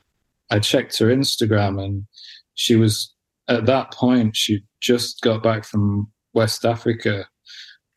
I 0.49 0.59
checked 0.59 0.97
her 0.97 1.07
Instagram, 1.07 1.83
and 1.83 2.05
she 2.55 2.75
was 2.75 3.13
at 3.47 3.67
that 3.67 3.93
point 3.93 4.35
she 4.35 4.63
just 4.81 5.21
got 5.21 5.43
back 5.43 5.63
from 5.63 6.11
West 6.33 6.65
Africa, 6.65 7.27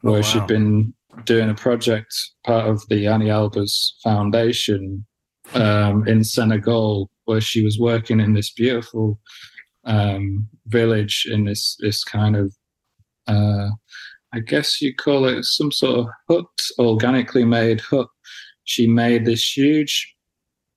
where 0.03 0.15
oh, 0.15 0.17
wow. 0.17 0.23
she'd 0.23 0.47
been 0.47 0.93
doing 1.25 1.49
a 1.49 1.55
project 1.55 2.15
part 2.45 2.69
of 2.69 2.87
the 2.89 3.07
Anni 3.07 3.27
Albers 3.27 3.93
Foundation 4.03 5.07
um, 5.55 6.07
in 6.07 6.25
Senegal 6.25 7.11
where 7.25 7.41
she 7.41 7.65
was 7.65 7.79
working 7.79 8.21
in 8.21 8.35
this 8.35 8.53
beautiful 8.53 9.19
um, 9.85 10.47
village 10.67 11.27
in 11.31 11.47
this 11.47 11.77
this 11.81 12.05
kind 12.05 12.37
of 12.37 12.55
uh, 13.27 13.71
I 14.37 14.41
guess 14.41 14.83
you 14.83 14.95
call 14.95 15.25
it 15.25 15.45
some 15.47 15.73
sort 15.73 16.01
of 16.01 16.07
hut, 16.29 16.69
organically 16.79 17.45
made 17.45 17.81
hut. 17.81 18.09
She 18.65 18.87
made 18.87 19.25
this 19.25 19.57
huge 19.57 20.15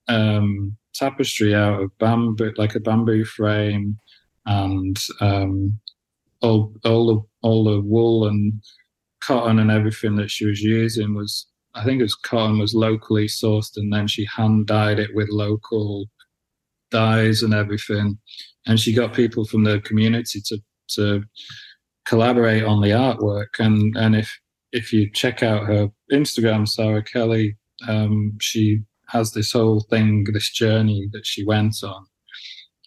um, 0.08 0.78
tapestry 0.94 1.54
out 1.54 1.82
of 1.82 1.98
bamboo, 1.98 2.54
like 2.56 2.74
a 2.74 2.80
bamboo 2.80 3.26
frame, 3.26 3.98
and 4.46 4.98
um, 5.20 5.78
all 6.40 6.72
all 6.86 7.06
the 7.06 7.46
all 7.46 7.64
the 7.64 7.82
wool 7.82 8.28
and 8.28 8.54
cotton 9.20 9.58
and 9.58 9.70
everything 9.70 10.16
that 10.16 10.30
she 10.30 10.46
was 10.46 10.62
using 10.62 11.14
was 11.14 11.46
I 11.74 11.84
think 11.84 12.00
it 12.00 12.04
was 12.04 12.14
cotton 12.14 12.58
was 12.58 12.74
locally 12.74 13.26
sourced, 13.26 13.76
and 13.76 13.92
then 13.92 14.08
she 14.08 14.24
hand 14.24 14.68
dyed 14.68 14.98
it 14.98 15.14
with 15.14 15.28
local 15.28 16.06
dyes 16.90 17.42
and 17.42 17.52
everything. 17.52 18.18
And 18.66 18.80
she 18.80 18.94
got 18.94 19.12
people 19.12 19.44
from 19.44 19.64
the 19.64 19.80
community 19.80 20.40
to 20.46 20.58
to 20.92 21.24
collaborate 22.10 22.64
on 22.64 22.80
the 22.80 22.90
artwork. 22.90 23.58
And 23.60 23.96
and 23.96 24.16
if 24.16 24.28
if 24.72 24.92
you 24.92 25.10
check 25.10 25.42
out 25.42 25.66
her 25.66 25.88
Instagram, 26.12 26.68
Sarah 26.68 27.02
Kelly, 27.02 27.56
um, 27.88 28.36
she 28.40 28.80
has 29.08 29.32
this 29.32 29.52
whole 29.52 29.80
thing, 29.90 30.26
this 30.32 30.50
journey 30.50 31.08
that 31.12 31.26
she 31.26 31.44
went 31.44 31.76
on, 31.82 32.04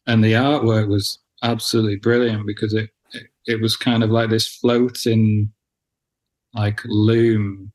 and 0.06 0.24
the 0.24 0.34
artwork 0.34 0.88
was 0.90 1.20
absolutely 1.42 1.96
brilliant 1.98 2.46
because 2.46 2.74
it 2.74 2.90
it, 3.14 3.28
it 3.48 3.62
was 3.62 3.78
kind 3.78 4.04
of 4.04 4.10
like 4.10 4.30
this 4.30 4.48
floating 4.48 5.52
like 6.54 6.82
loom 6.86 7.72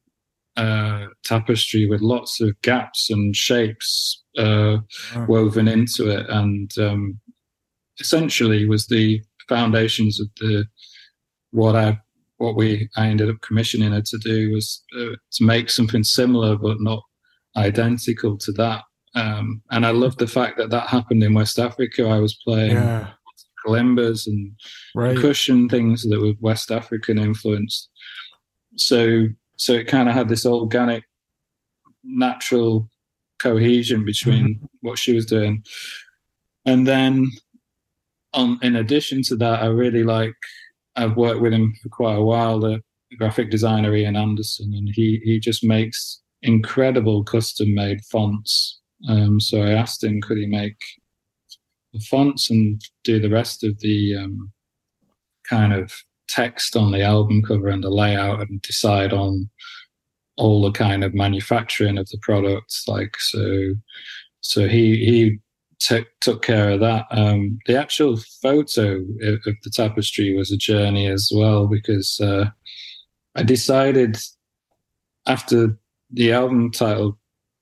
uh, 0.56 1.06
tapestry 1.24 1.88
with 1.88 2.00
lots 2.00 2.40
of 2.40 2.60
gaps 2.62 3.10
and 3.10 3.34
shapes 3.34 4.22
uh, 4.36 4.76
woven 5.26 5.66
into 5.66 6.10
it, 6.10 6.26
and 6.28 6.70
um, 6.78 7.18
essentially 8.00 8.66
was 8.66 8.86
the 8.86 9.22
foundations 9.48 10.20
of 10.20 10.28
the 10.40 10.66
what 11.50 11.76
I 11.76 12.00
what 12.38 12.56
we 12.56 12.88
I 12.96 13.08
ended 13.08 13.30
up 13.30 13.40
commissioning 13.40 13.92
her 13.92 14.02
to 14.02 14.18
do 14.18 14.52
was 14.52 14.82
uh, 14.96 15.16
to 15.32 15.44
make 15.44 15.70
something 15.70 16.04
similar 16.04 16.56
but 16.56 16.80
not 16.80 17.02
identical 17.56 18.36
to 18.38 18.52
that. 18.52 18.82
Um, 19.14 19.62
and 19.70 19.84
I 19.84 19.90
love 19.90 20.16
the 20.16 20.26
fact 20.26 20.58
that 20.58 20.70
that 20.70 20.88
happened 20.88 21.22
in 21.22 21.34
West 21.34 21.58
Africa. 21.58 22.06
I 22.06 22.20
was 22.20 22.34
playing 22.44 22.72
yeah. 22.72 23.08
and 23.66 24.52
right. 24.94 25.14
percussion 25.14 25.68
things 25.68 26.02
that 26.08 26.20
were 26.20 26.34
West 26.40 26.70
African 26.70 27.18
influenced. 27.18 27.90
So 28.76 29.26
so 29.56 29.72
it 29.72 29.88
kind 29.88 30.08
of 30.08 30.14
had 30.14 30.28
this 30.28 30.46
organic, 30.46 31.04
natural 32.04 32.88
cohesion 33.38 34.04
between 34.04 34.54
mm-hmm. 34.54 34.66
what 34.80 34.98
she 34.98 35.14
was 35.14 35.26
doing. 35.26 35.64
And 36.64 36.86
then, 36.86 37.30
on 38.32 38.58
in 38.62 38.76
addition 38.76 39.22
to 39.24 39.36
that, 39.36 39.62
I 39.62 39.66
really 39.66 40.04
like. 40.04 40.36
I've 40.98 41.16
worked 41.16 41.40
with 41.40 41.52
him 41.52 41.74
for 41.82 41.88
quite 41.88 42.16
a 42.16 42.22
while. 42.22 42.60
The 42.60 42.80
graphic 43.16 43.50
designer 43.50 43.94
Ian 43.94 44.16
Anderson, 44.16 44.74
and 44.74 44.88
he 44.92 45.20
he 45.24 45.38
just 45.38 45.64
makes 45.64 46.20
incredible 46.42 47.24
custom 47.24 47.74
made 47.74 48.00
fonts. 48.10 48.80
Um, 49.08 49.40
so 49.40 49.62
I 49.62 49.70
asked 49.70 50.02
him, 50.02 50.20
could 50.20 50.38
he 50.38 50.46
make 50.46 50.76
the 51.92 52.00
fonts 52.00 52.50
and 52.50 52.80
do 53.04 53.20
the 53.20 53.30
rest 53.30 53.64
of 53.64 53.78
the 53.78 54.16
um, 54.16 54.52
kind 55.48 55.72
of 55.72 55.92
text 56.28 56.76
on 56.76 56.90
the 56.92 57.02
album 57.02 57.42
cover 57.42 57.68
and 57.68 57.82
the 57.82 57.90
layout 57.90 58.40
and 58.40 58.60
decide 58.62 59.12
on 59.12 59.48
all 60.36 60.62
the 60.62 60.72
kind 60.72 61.02
of 61.02 61.14
manufacturing 61.14 61.98
of 61.98 62.08
the 62.10 62.18
products 62.20 62.84
like 62.86 63.16
so 63.18 63.74
so 64.40 64.68
he 64.68 65.04
he 65.04 65.38
took 65.80 66.08
took 66.20 66.42
care 66.42 66.70
of 66.70 66.80
that 66.80 67.06
um, 67.10 67.58
the 67.66 67.76
actual 67.76 68.16
photo 68.42 68.96
of, 69.22 69.34
of, 69.46 69.54
the 69.62 69.70
tapestry 69.72 70.34
was 70.36 70.50
a 70.50 70.56
journey 70.56 71.06
as 71.06 71.30
well 71.34 71.66
because 71.66 72.18
uh, 72.20 72.46
i 73.36 73.42
decided 73.42 74.16
after 75.26 75.78
the 76.10 76.32
album 76.32 76.70
title 76.70 77.18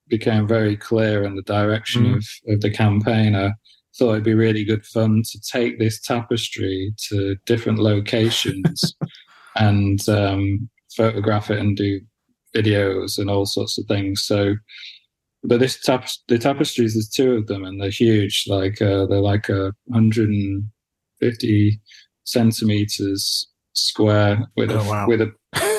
became 0.09 0.47
very 0.47 0.77
clear 0.77 1.25
and 1.25 1.37
the 1.37 1.43
direction 1.43 2.05
mm. 2.05 2.17
of, 2.17 2.55
of 2.55 2.61
the 2.61 2.71
campaign 2.71 3.35
i 3.35 3.51
thought 3.99 4.13
it'd 4.13 4.25
be 4.25 4.35
really 4.35 4.65
good 4.65 4.85
fun 4.87 5.23
to 5.25 5.41
take 5.41 5.79
this 5.79 6.01
tapestry 6.01 6.95
to 7.09 7.37
different 7.47 7.79
locations 7.79 8.95
and 9.57 10.09
um, 10.09 10.69
photograph 10.97 11.51
it 11.51 11.59
and 11.59 11.77
do 11.77 12.01
videos 12.57 13.19
and 13.19 13.31
all 13.31 13.47
sorts 13.47 13.79
of 13.79 13.87
things. 13.87 14.23
So, 14.23 14.55
but 15.45 15.61
this 15.61 15.81
tap 15.81 16.09
the 16.29 16.39
tapestries, 16.39 16.95
there's 16.95 17.09
two 17.09 17.35
of 17.35 17.47
them, 17.47 17.65
and 17.65 17.81
they're 17.81 17.91
huge. 17.91 18.45
Like 18.47 18.83
uh, 18.83 19.07
they're 19.07 19.21
like 19.21 19.49
a 19.49 19.73
150 19.87 21.81
centimeters 22.25 23.49
square 23.75 24.47
with 24.57 24.71
a 24.71 24.81
oh, 24.81 24.89
wow. 24.89 25.07
with 25.07 25.21
a 25.21 25.33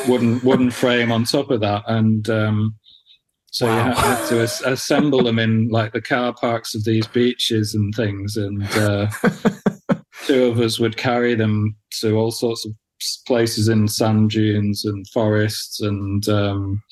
wooden 0.08 0.40
wooden 0.44 0.72
frame 0.72 1.12
on 1.12 1.26
top 1.26 1.52
of 1.52 1.60
that, 1.62 1.84
and 1.88 2.30
um, 2.30 2.76
so 3.58 3.66
wow. 3.66 3.88
you 3.88 3.94
have 3.96 4.30
to 4.30 4.40
as- 4.42 4.62
assemble 4.66 5.24
them 5.24 5.40
in 5.40 5.70
like 5.70 5.94
the 5.94 6.02
car 6.02 6.34
parks 6.34 6.76
of 6.76 6.84
these 6.84 7.08
beaches 7.08 7.74
and 7.74 7.94
things. 7.96 8.38
And 8.38 8.64
uh, 8.76 9.08
two 10.28 10.46
of 10.46 10.60
us 10.60 10.80
would 10.80 10.98
carry 10.98 11.34
them 11.34 11.76
to 12.02 12.16
all 12.18 12.32
sorts 12.32 12.66
of 12.66 12.74
places 13.26 13.68
in 13.68 13.88
sand 13.88 14.30
dunes 14.32 14.86
and 14.86 15.08
forests. 15.10 15.82
And 15.82 16.28
um, 16.30 16.84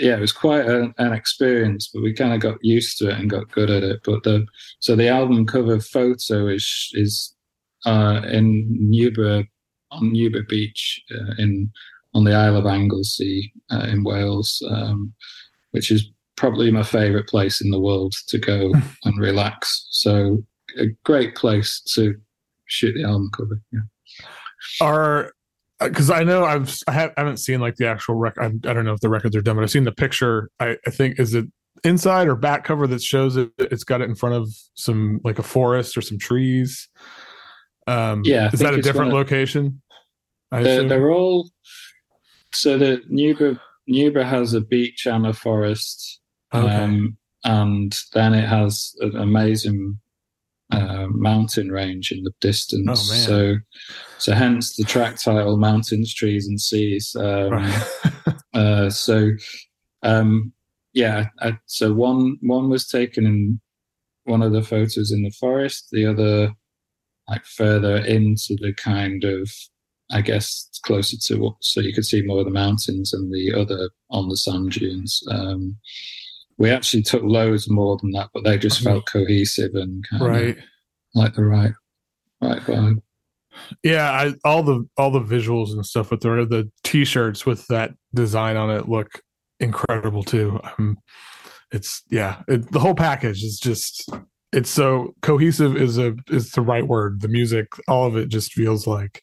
yeah, 0.00 0.16
it 0.16 0.20
was 0.20 0.32
quite 0.32 0.66
a, 0.66 0.92
an 0.98 1.12
experience, 1.12 1.90
but 1.92 2.02
we 2.02 2.12
kind 2.12 2.34
of 2.34 2.40
got 2.40 2.58
used 2.62 2.98
to 2.98 3.08
it 3.10 3.18
and 3.18 3.30
got 3.30 3.50
good 3.50 3.70
at 3.70 3.82
it. 3.82 4.00
But 4.04 4.22
the 4.22 4.46
so 4.80 4.96
the 4.96 5.08
album 5.08 5.46
cover 5.46 5.80
photo 5.80 6.48
is 6.48 6.90
is 6.94 7.34
uh, 7.84 8.22
in 8.30 8.66
Newborough 8.90 9.46
on 9.90 10.12
Newborough 10.12 10.48
Beach 10.48 11.00
uh, 11.14 11.34
in 11.38 11.70
on 12.14 12.24
the 12.24 12.34
Isle 12.34 12.56
of 12.56 12.66
Anglesey 12.66 13.52
uh, 13.70 13.86
in 13.90 14.04
Wales. 14.04 14.62
Um, 14.70 15.14
which 15.76 15.90
is 15.90 16.10
probably 16.36 16.70
my 16.70 16.82
favorite 16.82 17.28
place 17.28 17.60
in 17.60 17.70
the 17.70 17.78
world 17.78 18.14
to 18.28 18.38
go 18.38 18.72
and 19.04 19.20
relax. 19.20 19.86
So 19.90 20.42
a 20.78 20.86
great 21.04 21.34
place 21.34 21.82
to 21.94 22.14
shoot 22.64 22.94
the 22.94 23.04
album 23.04 23.30
cover. 23.36 23.60
Yeah. 23.72 23.80
Are 24.80 25.32
because 25.80 26.10
uh, 26.10 26.14
I 26.14 26.24
know 26.24 26.44
I've 26.44 26.74
I, 26.88 26.92
have, 26.92 27.12
not 27.16 27.38
seen 27.38 27.60
like 27.60 27.76
the 27.76 27.86
actual 27.86 28.14
record. 28.14 28.42
I, 28.42 28.70
I, 28.70 28.72
don't 28.72 28.84
know 28.84 28.92
if 28.92 29.00
the 29.00 29.08
records 29.08 29.36
are 29.36 29.42
done, 29.42 29.56
but 29.56 29.62
I've 29.62 29.70
seen 29.70 29.84
the 29.84 29.92
picture. 29.92 30.50
I, 30.58 30.76
I 30.86 30.90
think 30.90 31.18
is 31.18 31.34
it 31.34 31.46
inside 31.84 32.28
or 32.28 32.36
back 32.36 32.64
cover 32.64 32.86
that 32.86 33.02
shows 33.02 33.36
it. 33.36 33.50
It's 33.58 33.84
got 33.84 34.00
it 34.00 34.08
in 34.08 34.14
front 34.14 34.34
of 34.34 34.48
some 34.74 35.20
like 35.24 35.38
a 35.38 35.42
forest 35.42 35.96
or 35.96 36.00
some 36.00 36.18
trees. 36.18 36.88
Um, 37.86 38.22
yeah, 38.24 38.50
is 38.52 38.60
that 38.60 38.74
a 38.74 38.82
different 38.82 39.10
gonna, 39.10 39.14
location? 39.14 39.82
They're, 40.50 40.84
they're, 40.84 41.10
all 41.10 41.50
so 42.52 42.78
the 42.78 43.02
Newborough 43.10 43.60
Newborough 43.88 44.28
has 44.28 44.54
a 44.54 44.60
beach 44.60 45.06
and 45.06 45.26
a 45.26 45.32
forest, 45.32 46.20
okay. 46.54 46.66
um, 46.68 47.16
and 47.44 47.96
then 48.12 48.34
it 48.34 48.48
has 48.48 48.94
an 49.00 49.16
amazing 49.16 49.98
uh, 50.72 51.06
mountain 51.10 51.70
range 51.70 52.10
in 52.10 52.24
the 52.24 52.32
distance. 52.40 52.88
Oh, 52.88 53.14
so, 53.14 53.56
so 54.18 54.32
hence 54.32 54.76
the 54.76 54.84
track 54.84 55.20
title 55.20 55.56
"Mountains, 55.56 56.12
Trees, 56.12 56.48
and 56.48 56.60
Seas." 56.60 57.14
Um, 57.18 57.52
Right. 57.52 57.84
uh, 58.54 58.90
so, 58.90 59.30
um, 60.02 60.52
yeah. 60.92 61.26
I, 61.40 61.58
so 61.66 61.92
one 61.92 62.38
one 62.40 62.68
was 62.68 62.88
taken 62.88 63.26
in 63.26 63.60
one 64.24 64.42
of 64.42 64.52
the 64.52 64.62
photos 64.62 65.12
in 65.12 65.22
the 65.22 65.30
forest. 65.30 65.88
The 65.92 66.06
other, 66.06 66.52
like 67.28 67.44
further 67.44 67.98
into 67.98 68.56
the 68.60 68.72
kind 68.72 69.22
of, 69.24 69.50
I 70.10 70.20
guess, 70.20 70.68
closer 70.84 71.16
to 71.16 71.36
what, 71.40 71.54
so 71.60 71.80
you 71.80 71.92
could 71.92 72.06
see 72.06 72.22
more 72.22 72.40
of 72.40 72.46
the 72.46 72.50
mountains, 72.50 73.12
and 73.12 73.32
the 73.32 73.52
other 73.54 73.90
on 74.10 74.28
the 74.28 74.36
sand 74.36 74.72
dunes. 74.72 75.22
Um, 75.30 75.76
we 76.58 76.70
actually 76.70 77.02
took 77.02 77.22
loads 77.22 77.68
more 77.68 77.98
than 77.98 78.10
that, 78.12 78.30
but 78.32 78.44
they 78.44 78.58
just 78.58 78.82
felt 78.82 79.06
cohesive 79.06 79.74
and 79.74 80.04
kind 80.08 80.22
of 80.22 80.28
right. 80.28 80.56
like 81.14 81.34
the 81.34 81.44
right 81.44 81.72
right 82.40 82.60
vibe. 82.62 83.02
Yeah, 83.82 84.10
I, 84.10 84.32
all 84.44 84.62
the 84.62 84.86
all 84.96 85.10
the 85.10 85.20
visuals 85.20 85.72
and 85.72 85.84
stuff 85.84 86.10
with 86.10 86.20
the 86.20 86.28
the 86.48 86.70
t-shirts 86.84 87.46
with 87.46 87.66
that 87.68 87.92
design 88.14 88.56
on 88.56 88.70
it 88.70 88.88
look 88.88 89.22
incredible 89.60 90.22
too. 90.22 90.60
Um, 90.78 90.98
it's 91.72 92.02
yeah, 92.10 92.42
it, 92.48 92.70
the 92.72 92.80
whole 92.80 92.94
package 92.94 93.42
is 93.42 93.58
just 93.58 94.08
it's 94.52 94.70
so 94.70 95.14
cohesive 95.22 95.76
is 95.76 95.98
a 95.98 96.14
is 96.28 96.50
the 96.52 96.60
right 96.62 96.86
word. 96.86 97.20
The 97.20 97.28
music, 97.28 97.66
all 97.88 98.06
of 98.06 98.16
it 98.16 98.28
just 98.28 98.52
feels 98.52 98.86
like 98.86 99.22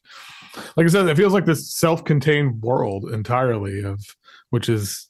like 0.76 0.86
I 0.86 0.88
said, 0.88 1.06
it 1.08 1.16
feels 1.16 1.32
like 1.32 1.46
this 1.46 1.74
self-contained 1.74 2.62
world 2.62 3.10
entirely 3.12 3.82
of 3.82 4.00
which 4.50 4.68
is 4.68 5.08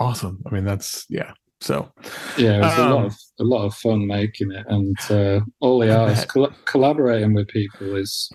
awesome. 0.00 0.42
I 0.46 0.50
mean, 0.50 0.64
that's 0.64 1.06
yeah. 1.08 1.32
So 1.60 1.92
Yeah, 2.38 2.56
it 2.56 2.60
was 2.60 2.78
a 2.78 2.82
lot 2.88 2.98
Um, 3.00 3.04
of 3.04 3.16
a 3.38 3.44
lot 3.44 3.66
of 3.66 3.74
fun 3.74 4.06
making 4.06 4.50
it, 4.50 4.64
and 4.68 4.96
uh, 5.10 5.40
all 5.60 5.78
the 5.78 5.96
artists 5.96 6.26
collaborating 6.64 7.34
with 7.34 7.48
people 7.48 7.94
is 7.96 8.30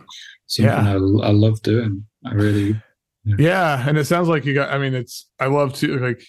something 0.45 0.71
Yeah. 0.71 0.91
I, 0.91 1.27
I 1.27 1.31
love 1.31 1.61
doing. 1.63 2.05
I 2.25 2.33
really 2.33 2.79
Yeah, 3.25 3.83
and 3.87 3.97
it 3.97 4.05
sounds 4.05 4.27
like 4.27 4.45
you 4.45 4.53
got. 4.53 4.69
I 4.69 4.77
mean, 4.77 4.93
it's. 4.93 5.27
I 5.39 5.47
love 5.47 5.73
to 5.75 5.97
like 5.99 6.21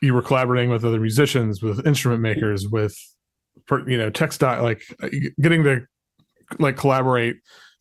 you 0.00 0.14
were 0.14 0.22
collaborating 0.22 0.70
with 0.70 0.84
other 0.84 1.00
musicians, 1.00 1.62
with 1.62 1.86
instrument 1.86 2.22
makers, 2.22 2.66
with 2.66 2.96
you 3.86 3.98
know 3.98 4.08
textile, 4.08 4.62
like 4.62 4.82
getting 5.40 5.62
to 5.64 5.82
like 6.58 6.76
collaborate 6.78 7.36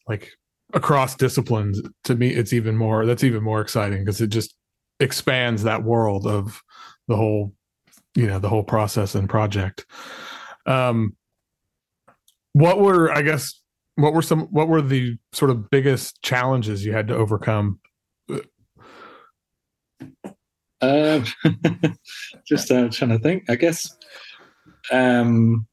like 0.10 0.32
across 0.74 1.16
disciplines. 1.16 1.82
To 2.06 2.16
me, 2.16 2.32
it's 2.32 2.52
even 2.52 2.76
more. 2.76 3.06
That's 3.06 3.24
even 3.24 3.44
more 3.44 3.62
exciting 3.62 4.00
because 4.00 4.20
it 4.20 4.28
just 4.28 4.56
expands 5.00 5.64
that 5.64 5.84
world 5.84 6.26
of 6.28 6.62
the 7.08 7.16
whole, 7.16 7.54
you 8.16 8.28
know, 8.28 8.40
the 8.40 8.50
whole 8.50 8.64
process 8.64 9.16
and 9.16 9.30
project. 9.30 9.86
Um, 10.66 11.16
what 12.54 12.80
were 12.80 13.12
I 13.12 13.22
guess 13.22 13.62
what 13.96 14.14
were 14.14 14.22
some 14.22 14.42
what 14.52 14.68
were 14.68 14.82
the 14.82 15.18
sort 15.34 15.52
of 15.52 15.70
biggest 15.70 16.22
challenges 16.22 16.86
you 16.86 16.94
had 16.94 17.08
to 17.10 17.16
overcome 17.16 17.80
Um, 20.82 21.26
just 22.48 22.72
uh, 22.72 22.90
trying 22.90 23.12
to 23.12 23.20
think. 23.20 23.50
I 23.50 23.56
guess. 23.56 23.98
Um, 24.92 25.68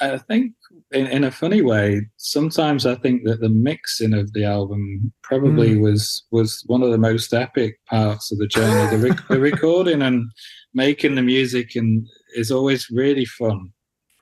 I 0.00 0.18
think, 0.18 0.54
in, 0.92 1.06
in 1.06 1.24
a 1.24 1.30
funny 1.30 1.62
way, 1.62 2.06
sometimes 2.16 2.84
I 2.84 2.96
think 2.96 3.22
that 3.24 3.40
the 3.40 3.48
mixing 3.48 4.12
of 4.12 4.32
the 4.32 4.44
album 4.44 5.12
probably 5.22 5.76
was 5.76 6.24
was 6.30 6.62
one 6.66 6.82
of 6.82 6.90
the 6.90 6.98
most 6.98 7.32
epic 7.32 7.78
parts 7.86 8.32
of 8.32 8.38
the 8.38 8.46
journey. 8.48 8.96
The, 8.96 9.08
rec- 9.08 9.28
the 9.28 9.40
recording 9.52 10.02
and 10.02 10.30
making 10.74 11.14
the 11.14 11.22
music 11.22 11.76
and 11.76 12.06
is 12.34 12.50
always 12.50 12.88
really 12.90 13.24
fun 13.24 13.70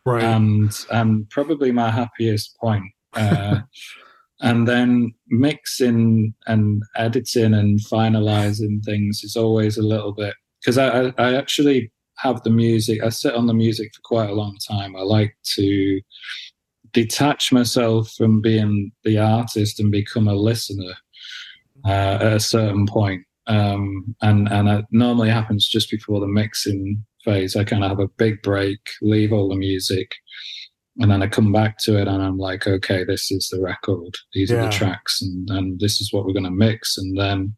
right 0.05 0.23
and 0.23 0.87
and 0.91 1.29
probably 1.31 1.73
my 1.73 1.91
happiest 1.91 2.57
point. 2.59 2.85
Uh, 3.15 3.61
and 4.41 4.69
then 4.69 5.13
mixing 5.29 6.35
and 6.47 6.83
editing 6.97 7.55
and 7.55 7.81
finalizing 7.81 8.85
things 8.85 9.25
is 9.25 9.37
always 9.37 9.77
a 9.77 9.83
little 9.83 10.13
bit 10.13 10.35
because 10.61 10.79
I, 10.79 11.13
I 11.19 11.35
actually 11.35 11.91
have 12.19 12.43
the 12.43 12.51
music. 12.51 13.03
I 13.03 13.09
sit 13.09 13.35
on 13.35 13.47
the 13.47 13.55
music 13.55 13.91
for 13.95 14.03
quite 14.05 14.31
a 14.31 14.35
long 14.35 14.57
time. 14.69 14.95
I 14.97 15.01
like 15.01 15.37
to 15.57 16.01
detach 16.93 17.53
myself 17.53 18.13
from 18.17 18.41
being 18.41 18.93
the 19.05 19.19
artist 19.19 19.81
and 19.81 19.91
become 19.91 20.29
a 20.29 20.35
listener 20.35 20.95
uh, 21.85 22.19
at 22.21 22.33
a 22.33 22.41
certain 22.41 22.87
point. 22.87 23.25
Um, 23.47 24.15
and 24.21 24.51
and 24.53 24.69
it 24.69 24.85
normally 24.91 25.31
happens 25.31 25.67
just 25.67 25.91
before 25.91 26.21
the 26.21 26.27
mixing 26.27 27.05
phase. 27.25 27.57
I 27.57 27.65
kind 27.65 27.83
of 27.83 27.91
have 27.91 28.01
a 28.01 28.09
big 28.09 28.43
break, 28.43 28.81
leave 29.01 29.33
all 29.33 29.49
the 29.49 29.57
music, 29.57 30.15
and 30.99 31.11
then 31.11 31.23
I 31.23 31.29
come 31.29 31.51
back 31.51 31.79
to 31.79 31.99
it, 31.99 32.09
and 32.09 32.23
I'm 32.23 32.37
like, 32.37 32.67
okay, 32.67 33.05
this 33.05 33.31
is 33.31 33.49
the 33.49 33.61
record. 33.61 34.15
These 34.35 34.53
are 34.53 34.63
the 34.65 34.71
tracks, 34.71 35.23
and 35.23 35.49
and 35.51 35.81
this 35.81 36.01
is 36.01 36.13
what 36.13 36.27
we're 36.27 36.35
going 36.35 36.45
to 36.45 36.51
mix, 36.51 36.99
and 36.99 37.19
then. 37.19 37.57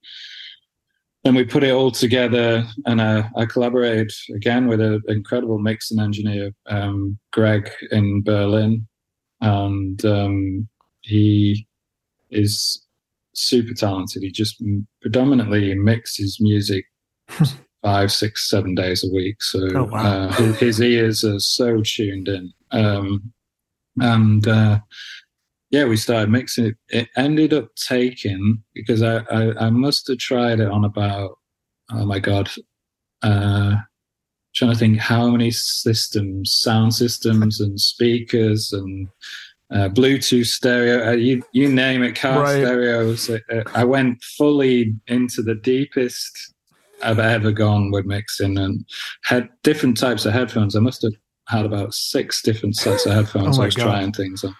Then 1.23 1.35
we 1.35 1.45
put 1.45 1.65
it 1.65 1.73
all 1.73 1.91
together, 1.91 2.67
and 2.87 2.99
uh, 2.99 3.25
I 3.37 3.45
collaborated 3.45 4.11
again 4.35 4.69
with 4.69 4.81
an 4.81 5.03
incredible 5.07 5.59
mixing 5.59 6.01
engineer, 6.01 6.53
um, 6.65 7.19
Greg 7.31 7.71
in 7.91 8.23
Berlin, 8.23 8.89
and 9.41 10.05
um, 10.05 10.69
he 11.03 11.67
is 12.31 12.85
super 13.35 13.75
talented. 13.75 14.23
He 14.23 14.31
just 14.31 14.63
predominantly 15.01 15.75
mixes 15.75 16.39
music 16.41 16.85
five, 17.83 18.13
six, 18.13 18.49
seven 18.49 18.75
days 18.75 19.05
a 19.05 19.13
week. 19.13 19.43
So 19.43 19.69
Oh, 19.75 19.85
wow. 19.85 20.05
uh, 20.29 20.33
his, 20.33 20.59
his 20.59 20.81
ears 20.81 21.25
are 21.25 21.39
so 21.41 21.81
tuned 21.83 22.29
in. 22.29 22.53
Um, 22.71 23.33
and 23.99 24.47
uh, 24.47 24.81
yeah, 25.71 25.85
we 25.85 25.97
started 25.97 26.31
mixing 26.31 26.67
it. 26.67 26.77
It 26.89 27.09
ended 27.17 27.53
up 27.55 27.69
taking 27.77 28.63
because 28.75 29.03
I, 29.03 29.19
I, 29.31 29.67
I 29.67 29.71
must 29.71 30.07
have 30.09 30.19
tried 30.19 30.61
it 30.61 30.69
on 30.69 30.85
about 30.85 31.37
oh 31.93 32.07
my 32.07 32.19
god, 32.21 32.49
uh, 33.23 33.77
trying 34.55 34.73
to 34.73 34.79
think 34.79 34.99
how 34.99 35.31
many 35.31 35.51
systems, 35.51 36.53
sound 36.53 36.95
systems, 36.95 37.61
and 37.61 37.81
speakers 37.81 38.73
and 38.73 39.09
uh, 39.73 39.89
Bluetooth 39.89 40.47
stereo, 40.47 41.09
uh, 41.09 41.13
you 41.13 41.43
you 41.53 41.69
name 41.73 42.03
it, 42.03 42.17
car 42.17 42.43
Right. 42.43 42.65
stereos. 42.65 43.31
Uh, 43.31 43.39
uh, 43.53 43.63
I 43.75 43.85
went 43.85 44.23
fully 44.37 44.95
into 45.07 45.43
the 45.43 45.55
deepest 45.55 46.55
I've 47.03 47.21
ever 47.21 47.53
gone 47.53 47.93
with 47.93 48.05
mixing 48.05 48.59
and 48.59 48.85
had 49.25 49.49
different 49.63 49.97
types 49.97 50.27
of 50.27 50.33
headphones. 50.33 50.75
I 50.75 50.81
must 50.81 51.03
have 51.03 51.13
had 51.49 51.65
about 51.67 51.95
six 51.95 52.43
different 52.43 52.77
sets 52.77 53.07
of 53.07 53.13
headphones 53.13 53.59
Oh 53.59 53.63
I 53.63 53.67
was 53.67 53.77
God. 53.77 53.85
trying 53.85 54.13
things 54.13 54.43
on. 54.45 54.57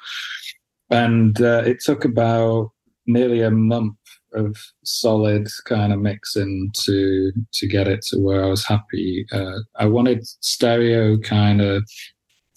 And 0.91 1.41
uh, 1.41 1.63
it 1.67 1.81
took 1.81 2.05
about 2.05 2.71
nearly 3.07 3.43
a 3.43 3.51
month 3.51 3.97
of 4.35 4.57
solid 4.85 5.49
kind 5.67 5.93
of 5.93 6.01
mixing 6.01 6.71
to 6.85 7.33
to 7.55 7.67
get 7.67 7.89
it 7.89 8.03
to 8.09 8.19
where 8.19 8.45
I 8.45 8.49
was 8.49 8.65
happy. 8.65 9.27
Uh, 9.33 9.59
I 9.77 9.87
wanted 9.87 10.27
stereo 10.41 11.19
kind 11.19 11.61
of 11.61 11.85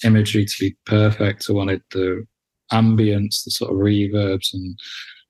imagery 0.03 0.45
to 0.45 0.55
be 0.59 0.75
perfect. 0.85 1.47
I 1.49 1.53
wanted 1.53 1.81
the 1.91 2.25
ambience, 2.71 3.43
the 3.43 3.51
sort 3.51 3.71
of 3.71 3.77
reverbs 3.77 4.53
and 4.53 4.77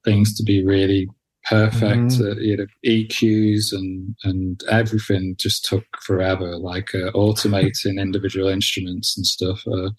things 0.05 0.35
to 0.37 0.43
be 0.43 0.63
really 0.65 1.07
perfect. 1.49 2.13
Mhm. 2.13 2.21
Uh, 2.21 2.39
you 2.39 2.57
know, 2.57 2.65
EQs 2.85 3.73
and 3.73 4.15
and 4.23 4.61
everything 4.69 5.35
just 5.37 5.65
took 5.65 5.85
forever, 6.01 6.57
like 6.57 6.93
uh, 6.95 7.11
automating 7.11 7.99
individual 8.07 8.47
instruments 8.47 9.17
and 9.17 9.25
stuff. 9.25 9.61
Uh, 9.67 9.89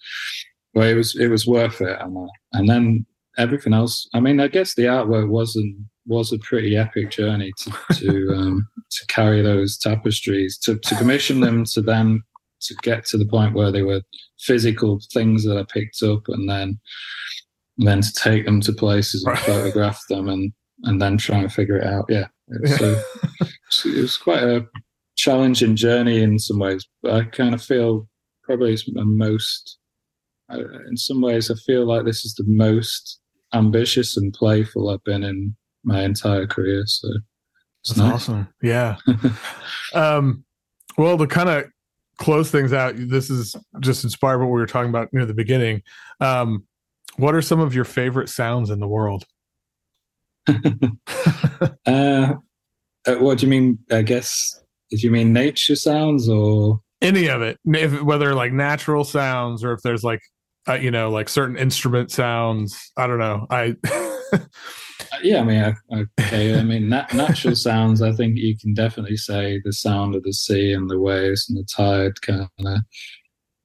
well, 0.73 0.89
it 0.89 0.95
was 0.95 1.15
it 1.15 1.27
was 1.29 1.47
worth 1.47 1.81
it, 1.81 1.97
and 2.01 2.29
and 2.53 2.69
then 2.69 3.05
everything 3.37 3.73
else. 3.73 4.07
I 4.13 4.19
mean, 4.19 4.39
I 4.39 4.47
guess 4.47 4.75
the 4.75 4.83
artwork 4.83 5.29
wasn't 5.29 5.77
was 6.05 6.31
a 6.31 6.39
pretty 6.39 6.77
epic 6.77 7.11
journey 7.11 7.51
to 7.57 7.71
to 7.95 8.33
um, 8.35 8.67
to 8.91 9.07
carry 9.07 9.41
those 9.41 9.77
tapestries 9.77 10.57
to 10.59 10.77
to 10.77 10.95
commission 10.95 11.39
them 11.39 11.65
to 11.65 11.81
then 11.81 12.21
to 12.61 12.75
get 12.81 13.05
to 13.05 13.17
the 13.17 13.25
point 13.25 13.53
where 13.53 13.71
they 13.71 13.83
were 13.83 14.01
physical 14.39 14.99
things 15.13 15.43
that 15.45 15.57
I 15.57 15.63
picked 15.63 16.01
up, 16.03 16.27
and 16.27 16.49
then 16.49 16.79
and 17.77 17.87
then 17.87 18.01
to 18.01 18.13
take 18.13 18.45
them 18.45 18.61
to 18.61 18.73
places 18.73 19.23
and 19.23 19.37
photograph 19.39 20.01
them, 20.09 20.29
and 20.29 20.51
and 20.83 21.01
then 21.01 21.17
try 21.17 21.37
and 21.37 21.51
figure 21.51 21.77
it 21.77 21.87
out. 21.87 22.05
Yeah, 22.09 22.27
it 22.47 22.61
was, 22.61 23.85
it 23.85 24.01
was 24.01 24.17
quite 24.17 24.43
a 24.43 24.65
challenging 25.17 25.75
journey 25.75 26.21
in 26.21 26.39
some 26.39 26.59
ways, 26.59 26.85
but 27.01 27.13
I 27.13 27.23
kind 27.25 27.53
of 27.53 27.61
feel 27.61 28.07
probably 28.43 28.73
it's 28.73 28.85
the 28.85 29.05
most. 29.05 29.77
Uh, 30.47 30.59
in 30.87 30.95
some 30.95 31.21
ways, 31.21 31.49
I 31.49 31.55
feel 31.65 31.87
like 31.87 32.05
this 32.05 32.23
is 32.23 32.35
the 32.35 32.45
most 32.45 33.19
ambitious 33.53 34.15
and 34.15 34.31
playful 34.31 34.89
I've 34.89 35.03
been 35.03 35.23
in 35.23 35.55
my 35.85 36.03
entire 36.03 36.47
career. 36.47 36.83
So 36.85 37.09
it's 37.81 37.97
nice. 37.97 38.13
awesome. 38.13 38.47
Yeah. 38.61 38.97
um, 39.93 40.43
well, 40.97 41.17
to 41.17 41.27
kind 41.27 41.49
of 41.49 41.65
close 42.17 42.51
things 42.51 42.73
out, 42.73 42.95
this 42.97 43.29
is 43.29 43.55
just 43.79 44.03
inspired 44.03 44.39
by 44.39 44.45
what 44.45 44.53
we 44.53 44.59
were 44.59 44.65
talking 44.65 44.89
about 44.89 45.13
near 45.13 45.25
the 45.25 45.33
beginning. 45.33 45.81
Um, 46.19 46.65
what 47.17 47.35
are 47.35 47.41
some 47.41 47.59
of 47.59 47.73
your 47.73 47.85
favorite 47.85 48.29
sounds 48.29 48.69
in 48.69 48.79
the 48.79 48.87
world? 48.87 49.25
Uh, 51.87 52.33
uh, 53.07 53.15
what 53.15 53.37
do 53.37 53.45
you 53.45 53.49
mean? 53.49 53.79
I 53.91 54.01
guess. 54.01 54.59
do 54.89 54.97
you 54.97 55.11
mean 55.11 55.31
nature 55.31 55.75
sounds 55.75 56.27
or? 56.27 56.81
Any 57.01 57.27
of 57.27 57.41
it, 57.41 57.59
if, 57.65 58.01
whether 58.01 58.33
like 58.33 58.51
natural 58.51 59.03
sounds 59.03 59.63
or 59.63 59.73
if 59.73 59.81
there's 59.83 60.03
like 60.03 60.21
uh, 60.67 60.73
you 60.73 60.91
know, 60.91 61.09
like 61.09 61.29
certain 61.29 61.57
instrument 61.57 62.11
sounds. 62.11 62.91
I 62.97 63.07
don't 63.07 63.19
know. 63.19 63.47
I. 63.49 63.75
yeah, 65.23 65.41
I 65.41 65.43
mean, 65.43 66.07
okay. 66.19 66.59
I 66.59 66.63
mean, 66.63 66.89
nat- 66.89 67.13
natural 67.13 67.55
sounds. 67.55 68.01
I 68.01 68.11
think 68.11 68.37
you 68.37 68.57
can 68.57 68.73
definitely 68.73 69.17
say 69.17 69.61
the 69.63 69.73
sound 69.73 70.15
of 70.15 70.23
the 70.23 70.33
sea 70.33 70.73
and 70.73 70.89
the 70.89 70.99
waves 70.99 71.49
and 71.49 71.57
the 71.57 71.63
tide 71.65 72.21
kind 72.21 72.49
of. 72.59 72.79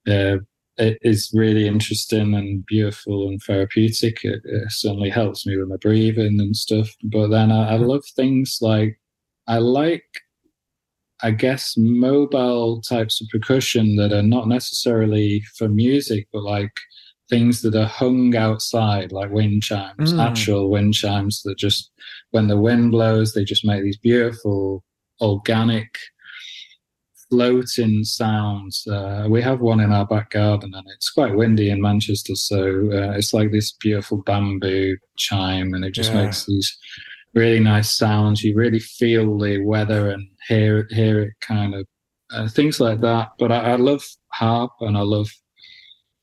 Uh, 0.08 0.38
it 0.76 0.98
is 1.02 1.30
really 1.34 1.66
interesting 1.66 2.34
and 2.34 2.64
beautiful 2.64 3.28
and 3.28 3.40
therapeutic. 3.42 4.24
It, 4.24 4.40
it, 4.44 4.72
certainly 4.72 5.10
helps 5.10 5.46
me 5.46 5.56
with 5.56 5.68
my 5.68 5.76
breathing 5.76 6.40
and 6.40 6.56
stuff. 6.56 6.88
But 7.04 7.28
then 7.28 7.52
I, 7.52 7.72
I 7.72 7.76
love 7.76 8.04
things 8.16 8.58
like 8.60 8.98
I 9.46 9.58
like, 9.58 10.04
I 11.22 11.32
guess, 11.32 11.74
mobile 11.76 12.80
types 12.80 13.20
of 13.20 13.28
percussion 13.30 13.96
that 13.96 14.12
are 14.12 14.22
not 14.22 14.48
necessarily 14.48 15.42
for 15.58 15.68
music, 15.68 16.28
but 16.32 16.44
like 16.44 16.72
things 17.30 17.62
that 17.62 17.74
are 17.74 17.86
hung 17.86 18.36
outside, 18.36 19.12
like 19.12 19.30
wind 19.30 19.62
chimes, 19.62 20.12
mm. 20.12 20.22
actual 20.22 20.70
wind 20.70 20.92
chimes 20.92 21.42
that 21.44 21.56
just, 21.56 21.90
when 22.32 22.48
the 22.48 22.60
wind 22.60 22.90
blows, 22.90 23.32
they 23.32 23.44
just 23.44 23.64
make 23.64 23.82
these 23.82 23.96
beautiful 23.96 24.84
organic 25.20 25.96
floating 27.30 28.04
sounds. 28.04 28.86
Uh, 28.86 29.26
we 29.30 29.40
have 29.40 29.60
one 29.60 29.80
in 29.80 29.92
our 29.92 30.04
back 30.06 30.30
garden, 30.30 30.74
and 30.74 30.86
it's 30.94 31.10
quite 31.10 31.34
windy 31.34 31.70
in 31.70 31.80
Manchester, 31.80 32.34
so 32.34 32.90
uh, 32.92 33.12
it's 33.12 33.32
like 33.32 33.52
this 33.52 33.72
beautiful 33.72 34.18
bamboo 34.18 34.96
chime, 35.16 35.72
and 35.72 35.84
it 35.84 35.92
just 35.92 36.12
yeah. 36.12 36.24
makes 36.24 36.44
these 36.46 36.76
really 37.34 37.60
nice 37.60 37.96
sounds. 37.96 38.42
You 38.42 38.54
really 38.54 38.80
feel 38.80 39.38
the 39.38 39.58
weather 39.58 40.10
and 40.10 40.26
hear 40.48 40.86
hear 40.90 41.22
it 41.22 41.34
kind 41.40 41.74
of 41.74 41.86
uh, 42.32 42.48
things 42.48 42.80
like 42.80 43.00
that. 43.00 43.30
But 43.38 43.52
I, 43.52 43.72
I, 43.72 43.76
love 43.76 44.04
harp, 44.32 44.72
and 44.80 44.96
I 44.96 45.02
love. 45.02 45.30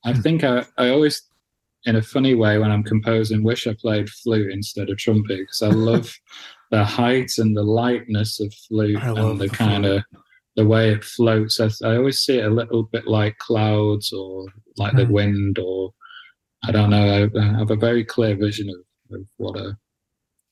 I 0.08 0.13
think 0.13 0.43
I, 0.46 0.65
I 0.78 0.89
always, 0.89 1.22
in 1.86 1.98
a 1.98 2.02
funny 2.02 2.34
way, 2.34 2.58
when 2.58 2.72
I'm 2.72 2.84
composing, 2.84 3.43
wish 3.43 3.67
I 3.67 3.74
played 3.74 4.10
flute 4.10 4.52
instead 4.52 4.89
of 4.89 4.98
trumpet 4.98 5.39
because 5.39 5.62
I 5.62 5.67
love 5.67 6.15
the 6.72 6.86
height 6.86 7.32
and 7.38 7.56
the 7.56 7.63
lightness 7.63 8.39
of 8.39 8.54
flute 8.54 9.04
and 9.04 9.17
the, 9.17 9.48
the 9.48 9.50
kind 9.50 9.86
of 9.86 10.04
the 10.56 10.65
way 10.65 10.91
it 10.91 11.04
floats. 11.04 11.60
I, 11.60 11.70
I, 11.86 11.98
always 11.98 12.20
see 12.20 12.39
it 12.39 12.46
a 12.46 12.54
little 12.54 12.84
bit 12.84 13.06
like 13.06 13.38
clouds 13.38 14.13
or 14.13 14.46
like 14.78 14.93
mm. 14.93 14.98
the 14.98 15.06
hmm. 15.06 15.12
wind, 15.12 15.60
or 15.60 15.91
I 16.63 16.72
don't 16.72 16.89
know. 16.89 17.30
I, 17.36 17.39
I, 17.39 17.58
have 17.60 17.72
a 17.72 17.76
very 17.76 18.06
clear 18.06 18.36
vision 18.36 18.70
of, 18.70 19.20
of 19.20 19.28
what 19.36 19.60
a 19.60 19.78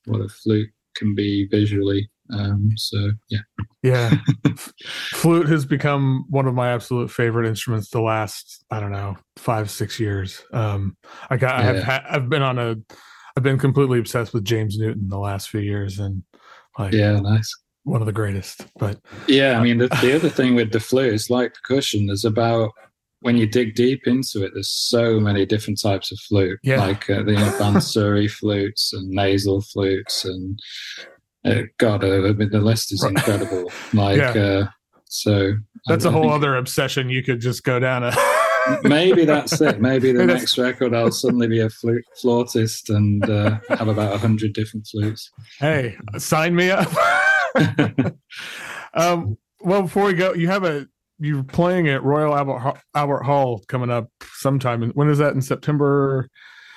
what 0.04 0.20
a 0.20 0.28
flute 0.28 0.70
can 0.94 1.14
be 1.14 1.48
visually. 1.50 2.10
Um, 2.32 2.70
so 2.76 3.10
yeah, 3.30 3.40
yeah. 3.82 4.14
flute 5.12 5.48
has 5.48 5.64
become 5.64 6.24
one 6.28 6.46
of 6.46 6.54
my 6.54 6.72
absolute 6.72 7.10
favorite 7.10 7.46
instruments 7.46 7.90
the 7.90 8.00
last 8.00 8.64
I 8.70 8.80
don't 8.80 8.92
know 8.92 9.16
five 9.36 9.70
six 9.70 10.00
years. 10.00 10.42
Um, 10.52 10.96
I 11.30 11.36
got 11.36 11.62
yeah. 11.62 12.02
I've 12.06 12.22
I've 12.22 12.28
been 12.28 12.42
on 12.42 12.58
a 12.58 12.76
I've 13.36 13.42
been 13.42 13.58
completely 13.58 13.98
obsessed 13.98 14.32
with 14.32 14.44
James 14.44 14.78
Newton 14.78 15.08
the 15.08 15.18
last 15.18 15.50
few 15.50 15.60
years, 15.60 15.98
and 15.98 16.22
like 16.78 16.92
yeah, 16.92 17.20
nice 17.20 17.52
one 17.84 18.02
of 18.02 18.06
the 18.06 18.12
greatest. 18.12 18.66
But 18.78 18.98
yeah, 19.28 19.58
I 19.58 19.62
mean, 19.62 19.78
the, 19.78 19.88
the 20.00 20.14
other 20.14 20.28
thing 20.30 20.54
with 20.54 20.72
the 20.72 20.80
flute 20.80 21.14
is 21.14 21.30
like 21.30 21.54
percussion. 21.54 22.06
There's 22.06 22.24
about 22.24 22.72
when 23.20 23.36
you 23.36 23.46
dig 23.46 23.74
deep 23.74 24.06
into 24.06 24.44
it, 24.44 24.52
there's 24.54 24.70
so 24.70 25.18
many 25.18 25.46
different 25.46 25.80
types 25.80 26.12
of 26.12 26.18
flute, 26.20 26.58
yeah. 26.62 26.80
like 26.80 27.08
uh, 27.08 27.22
the 27.22 27.32
you 27.32 27.38
know, 27.38 27.56
Bansuri 27.58 28.30
flutes 28.30 28.92
and 28.92 29.08
nasal 29.08 29.60
flutes, 29.62 30.24
and 30.24 30.58
uh, 31.46 31.62
God, 31.78 32.04
uh, 32.04 32.28
I 32.28 32.32
mean, 32.32 32.50
the 32.50 32.60
list 32.60 32.92
is 32.92 33.04
incredible. 33.04 33.70
Like, 33.92 34.18
yeah. 34.18 34.30
uh, 34.30 34.66
so 35.08 35.52
that's 35.86 36.04
a 36.04 36.10
whole 36.10 36.30
other 36.30 36.56
obsession. 36.56 37.08
You 37.08 37.22
could 37.22 37.40
just 37.40 37.64
go 37.64 37.78
down 37.78 38.02
a. 38.04 38.12
maybe 38.82 39.24
that's 39.24 39.60
it. 39.60 39.80
Maybe 39.80 40.12
the 40.12 40.26
next 40.26 40.58
record 40.58 40.94
I'll 40.94 41.12
suddenly 41.12 41.46
be 41.46 41.60
a 41.60 41.70
flute, 41.70 42.04
flautist 42.20 42.90
and 42.90 43.28
uh, 43.28 43.58
have 43.68 43.88
about 43.88 44.14
a 44.14 44.18
hundred 44.18 44.52
different 44.52 44.86
flutes. 44.86 45.30
Hey, 45.58 45.96
sign 46.18 46.54
me 46.54 46.70
up. 46.70 46.88
um, 48.94 49.38
well, 49.60 49.82
before 49.82 50.04
we 50.04 50.14
go, 50.14 50.34
you 50.34 50.48
have 50.48 50.64
a 50.64 50.86
you're 51.18 51.44
playing 51.44 51.88
at 51.88 52.02
Royal 52.02 52.36
Albert 52.36 52.80
Albert 52.94 53.22
Hall 53.22 53.62
coming 53.68 53.90
up 53.90 54.10
sometime. 54.34 54.90
When 54.90 55.08
is 55.08 55.18
that 55.18 55.34
in 55.34 55.40
September? 55.40 56.28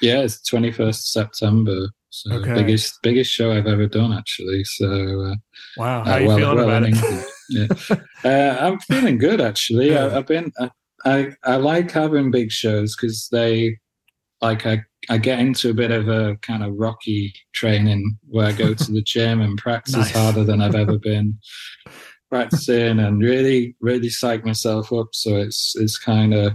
Yeah, 0.01 0.19
it's 0.19 0.41
twenty 0.41 0.71
first 0.71 1.11
September. 1.11 1.89
So 2.11 2.33
okay. 2.33 2.53
biggest 2.53 2.99
biggest 3.03 3.31
show 3.31 3.51
I've 3.51 3.67
ever 3.67 3.87
done 3.87 4.13
actually. 4.13 4.63
So 4.63 4.87
uh, 4.87 5.35
wow, 5.77 6.03
how 6.03 6.15
uh, 6.15 6.17
you 6.17 6.27
well, 6.27 6.37
feeling 6.37 6.55
well, 6.57 6.83
about 6.83 6.89
it? 6.89 7.25
yeah. 7.49 7.95
uh, 8.23 8.57
I'm 8.59 8.79
feeling 8.79 9.17
good 9.17 9.41
actually. 9.41 9.91
Yeah. 9.91 10.07
I, 10.07 10.09
have 10.09 10.27
been 10.27 10.51
I, 10.59 10.71
I, 11.05 11.31
I 11.43 11.55
like 11.57 11.91
having 11.91 12.31
big 12.31 12.51
shows 12.51 12.95
because 12.95 13.27
they 13.31 13.77
like 14.41 14.65
I 14.65 14.83
I 15.09 15.17
get 15.17 15.39
into 15.39 15.69
a 15.69 15.73
bit 15.73 15.91
of 15.91 16.09
a 16.09 16.35
kind 16.41 16.63
of 16.63 16.73
rocky 16.77 17.33
training 17.53 18.17
where 18.27 18.47
I 18.47 18.51
go 18.51 18.73
to 18.73 18.91
the 18.91 19.01
gym 19.05 19.41
and 19.41 19.57
practice 19.57 19.95
nice. 19.95 20.11
harder 20.11 20.43
than 20.43 20.61
I've 20.61 20.75
ever 20.75 20.97
been 20.97 21.37
practicing 22.29 22.99
and 22.99 23.21
really, 23.21 23.75
really 23.81 24.09
psych 24.09 24.45
myself 24.45 24.91
up. 24.91 25.09
So 25.13 25.37
it's 25.37 25.75
it's 25.75 25.97
kind 25.97 26.33
of 26.33 26.53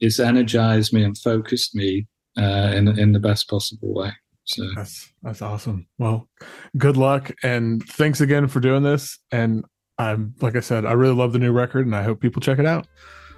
it's 0.00 0.20
energized 0.20 0.92
me 0.92 1.04
and 1.04 1.16
focused 1.16 1.74
me 1.74 2.06
uh, 2.36 2.72
in 2.74 2.88
in 2.98 3.12
the 3.12 3.20
best 3.20 3.48
possible 3.48 3.94
way. 3.94 4.12
So 4.52 4.68
that's 4.74 5.12
that's 5.22 5.42
awesome. 5.42 5.86
Well, 5.98 6.28
good 6.76 6.96
luck 6.96 7.32
and 7.42 7.82
thanks 7.88 8.20
again 8.20 8.48
for 8.48 8.60
doing 8.60 8.82
this. 8.82 9.18
And 9.30 9.64
I'm 9.98 10.34
like 10.40 10.56
I 10.56 10.60
said, 10.60 10.84
I 10.84 10.92
really 10.92 11.14
love 11.14 11.32
the 11.32 11.38
new 11.38 11.52
record 11.52 11.86
and 11.86 11.96
I 11.96 12.02
hope 12.02 12.20
people 12.20 12.42
check 12.42 12.58
it 12.58 12.66
out. 12.66 12.86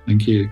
Thank 0.07 0.27
you. 0.27 0.51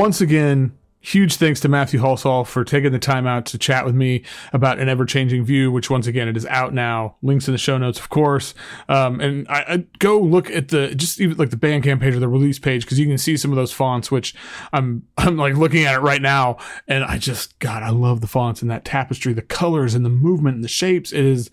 Once 0.00 0.22
again, 0.22 0.72
huge 1.00 1.36
thanks 1.36 1.60
to 1.60 1.68
Matthew 1.68 2.00
Halsall 2.00 2.46
for 2.46 2.64
taking 2.64 2.90
the 2.90 2.98
time 2.98 3.26
out 3.26 3.44
to 3.46 3.58
chat 3.58 3.84
with 3.84 3.94
me 3.94 4.24
about 4.50 4.78
an 4.78 4.88
ever 4.88 5.04
changing 5.04 5.44
view, 5.44 5.70
which 5.70 5.90
once 5.90 6.06
again, 6.06 6.26
it 6.26 6.38
is 6.38 6.46
out 6.46 6.72
now. 6.72 7.16
Links 7.20 7.46
in 7.46 7.52
the 7.52 7.58
show 7.58 7.76
notes, 7.76 7.98
of 7.98 8.08
course. 8.08 8.54
Um, 8.88 9.20
and 9.20 9.46
I, 9.48 9.64
I, 9.68 9.84
go 9.98 10.18
look 10.18 10.50
at 10.50 10.68
the, 10.68 10.94
just 10.94 11.20
even 11.20 11.36
like 11.36 11.50
the 11.50 11.56
Bandcamp 11.58 12.00
page 12.00 12.14
or 12.14 12.18
the 12.18 12.28
release 12.28 12.58
page, 12.58 12.86
cause 12.86 12.98
you 12.98 13.06
can 13.06 13.18
see 13.18 13.36
some 13.36 13.50
of 13.50 13.56
those 13.56 13.72
fonts, 13.72 14.10
which 14.10 14.34
I'm, 14.72 15.06
I'm 15.18 15.36
like 15.36 15.56
looking 15.56 15.84
at 15.84 15.94
it 15.94 16.00
right 16.00 16.22
now. 16.22 16.56
And 16.88 17.04
I 17.04 17.18
just, 17.18 17.58
God, 17.58 17.82
I 17.82 17.90
love 17.90 18.22
the 18.22 18.26
fonts 18.26 18.62
and 18.62 18.70
that 18.70 18.86
tapestry, 18.86 19.34
the 19.34 19.42
colors 19.42 19.94
and 19.94 20.02
the 20.02 20.10
movement 20.10 20.54
and 20.54 20.64
the 20.64 20.68
shapes. 20.68 21.12
It 21.12 21.26
is, 21.26 21.50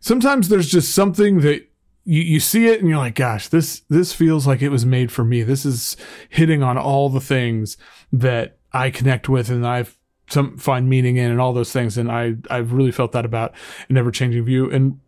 sometimes 0.00 0.48
there's 0.48 0.70
just 0.70 0.94
something 0.94 1.42
that 1.42 1.68
you, 2.08 2.22
you 2.22 2.40
see 2.40 2.68
it 2.68 2.80
and 2.80 2.88
you're 2.88 2.98
like, 2.98 3.16
gosh, 3.16 3.48
this 3.48 3.80
this 3.90 4.14
feels 4.14 4.46
like 4.46 4.62
it 4.62 4.70
was 4.70 4.86
made 4.86 5.12
for 5.12 5.24
me. 5.24 5.42
This 5.42 5.66
is 5.66 5.94
hitting 6.30 6.62
on 6.62 6.78
all 6.78 7.10
the 7.10 7.20
things 7.20 7.76
that 8.10 8.56
I 8.72 8.88
connect 8.88 9.28
with 9.28 9.50
and 9.50 9.66
I've 9.66 9.98
some 10.30 10.56
find 10.56 10.88
meaning 10.88 11.16
in 11.16 11.30
and 11.30 11.38
all 11.38 11.52
those 11.52 11.70
things. 11.70 11.98
And 11.98 12.10
I 12.10 12.36
I've 12.48 12.72
really 12.72 12.92
felt 12.92 13.12
that 13.12 13.26
about 13.26 13.52
an 13.90 13.98
ever 13.98 14.10
changing 14.10 14.42
view. 14.46 14.70
And 14.70 15.00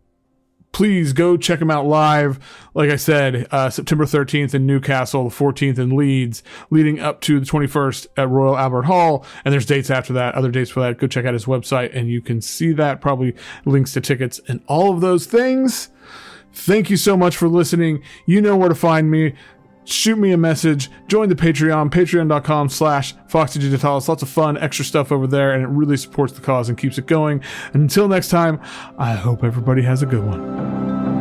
please 0.73 1.11
go 1.11 1.37
check 1.37 1.57
them 1.57 1.71
out 1.71 1.87
live. 1.87 2.39
Like 2.75 2.91
I 2.91 2.97
said, 2.97 3.47
uh, 3.49 3.71
September 3.71 4.05
13th 4.05 4.53
in 4.53 4.67
Newcastle, 4.67 5.27
the 5.27 5.35
14th 5.35 5.79
in 5.79 5.95
Leeds, 5.95 6.43
leading 6.69 6.99
up 6.99 7.19
to 7.21 7.39
the 7.39 7.45
21st 7.47 8.07
at 8.15 8.29
Royal 8.29 8.55
Albert 8.55 8.83
Hall. 8.83 9.25
And 9.43 9.51
there's 9.51 9.65
dates 9.65 9.89
after 9.89 10.13
that, 10.13 10.35
other 10.35 10.51
dates 10.51 10.69
for 10.69 10.81
that. 10.81 10.99
Go 10.99 11.07
check 11.07 11.25
out 11.25 11.33
his 11.33 11.45
website 11.45 11.95
and 11.95 12.09
you 12.09 12.21
can 12.21 12.41
see 12.41 12.73
that, 12.73 13.01
probably 13.01 13.35
links 13.65 13.93
to 13.93 14.01
tickets 14.01 14.39
and 14.47 14.61
all 14.67 14.93
of 14.93 15.01
those 15.01 15.25
things. 15.25 15.89
Thank 16.53 16.89
you 16.89 16.97
so 16.97 17.15
much 17.15 17.35
for 17.37 17.47
listening. 17.47 18.03
You 18.25 18.41
know 18.41 18.55
where 18.57 18.69
to 18.69 18.75
find 18.75 19.09
me. 19.09 19.33
Shoot 19.83 20.17
me 20.17 20.31
a 20.31 20.37
message. 20.37 20.89
Join 21.07 21.29
the 21.29 21.35
Patreon, 21.35 21.89
patreon.com 21.89 22.69
slash 22.69 23.15
Foxy 23.27 23.59
Digitalis. 23.59 24.07
Lots 24.07 24.21
of 24.21 24.29
fun, 24.29 24.57
extra 24.57 24.85
stuff 24.85 25.11
over 25.11 25.25
there, 25.25 25.53
and 25.53 25.63
it 25.63 25.67
really 25.67 25.97
supports 25.97 26.33
the 26.33 26.41
cause 26.41 26.69
and 26.69 26.77
keeps 26.77 26.97
it 26.97 27.07
going. 27.07 27.41
And 27.73 27.83
until 27.83 28.07
next 28.07 28.29
time, 28.29 28.61
I 28.97 29.13
hope 29.13 29.43
everybody 29.43 29.81
has 29.81 30.03
a 30.03 30.05
good 30.05 30.23
one. 30.23 31.20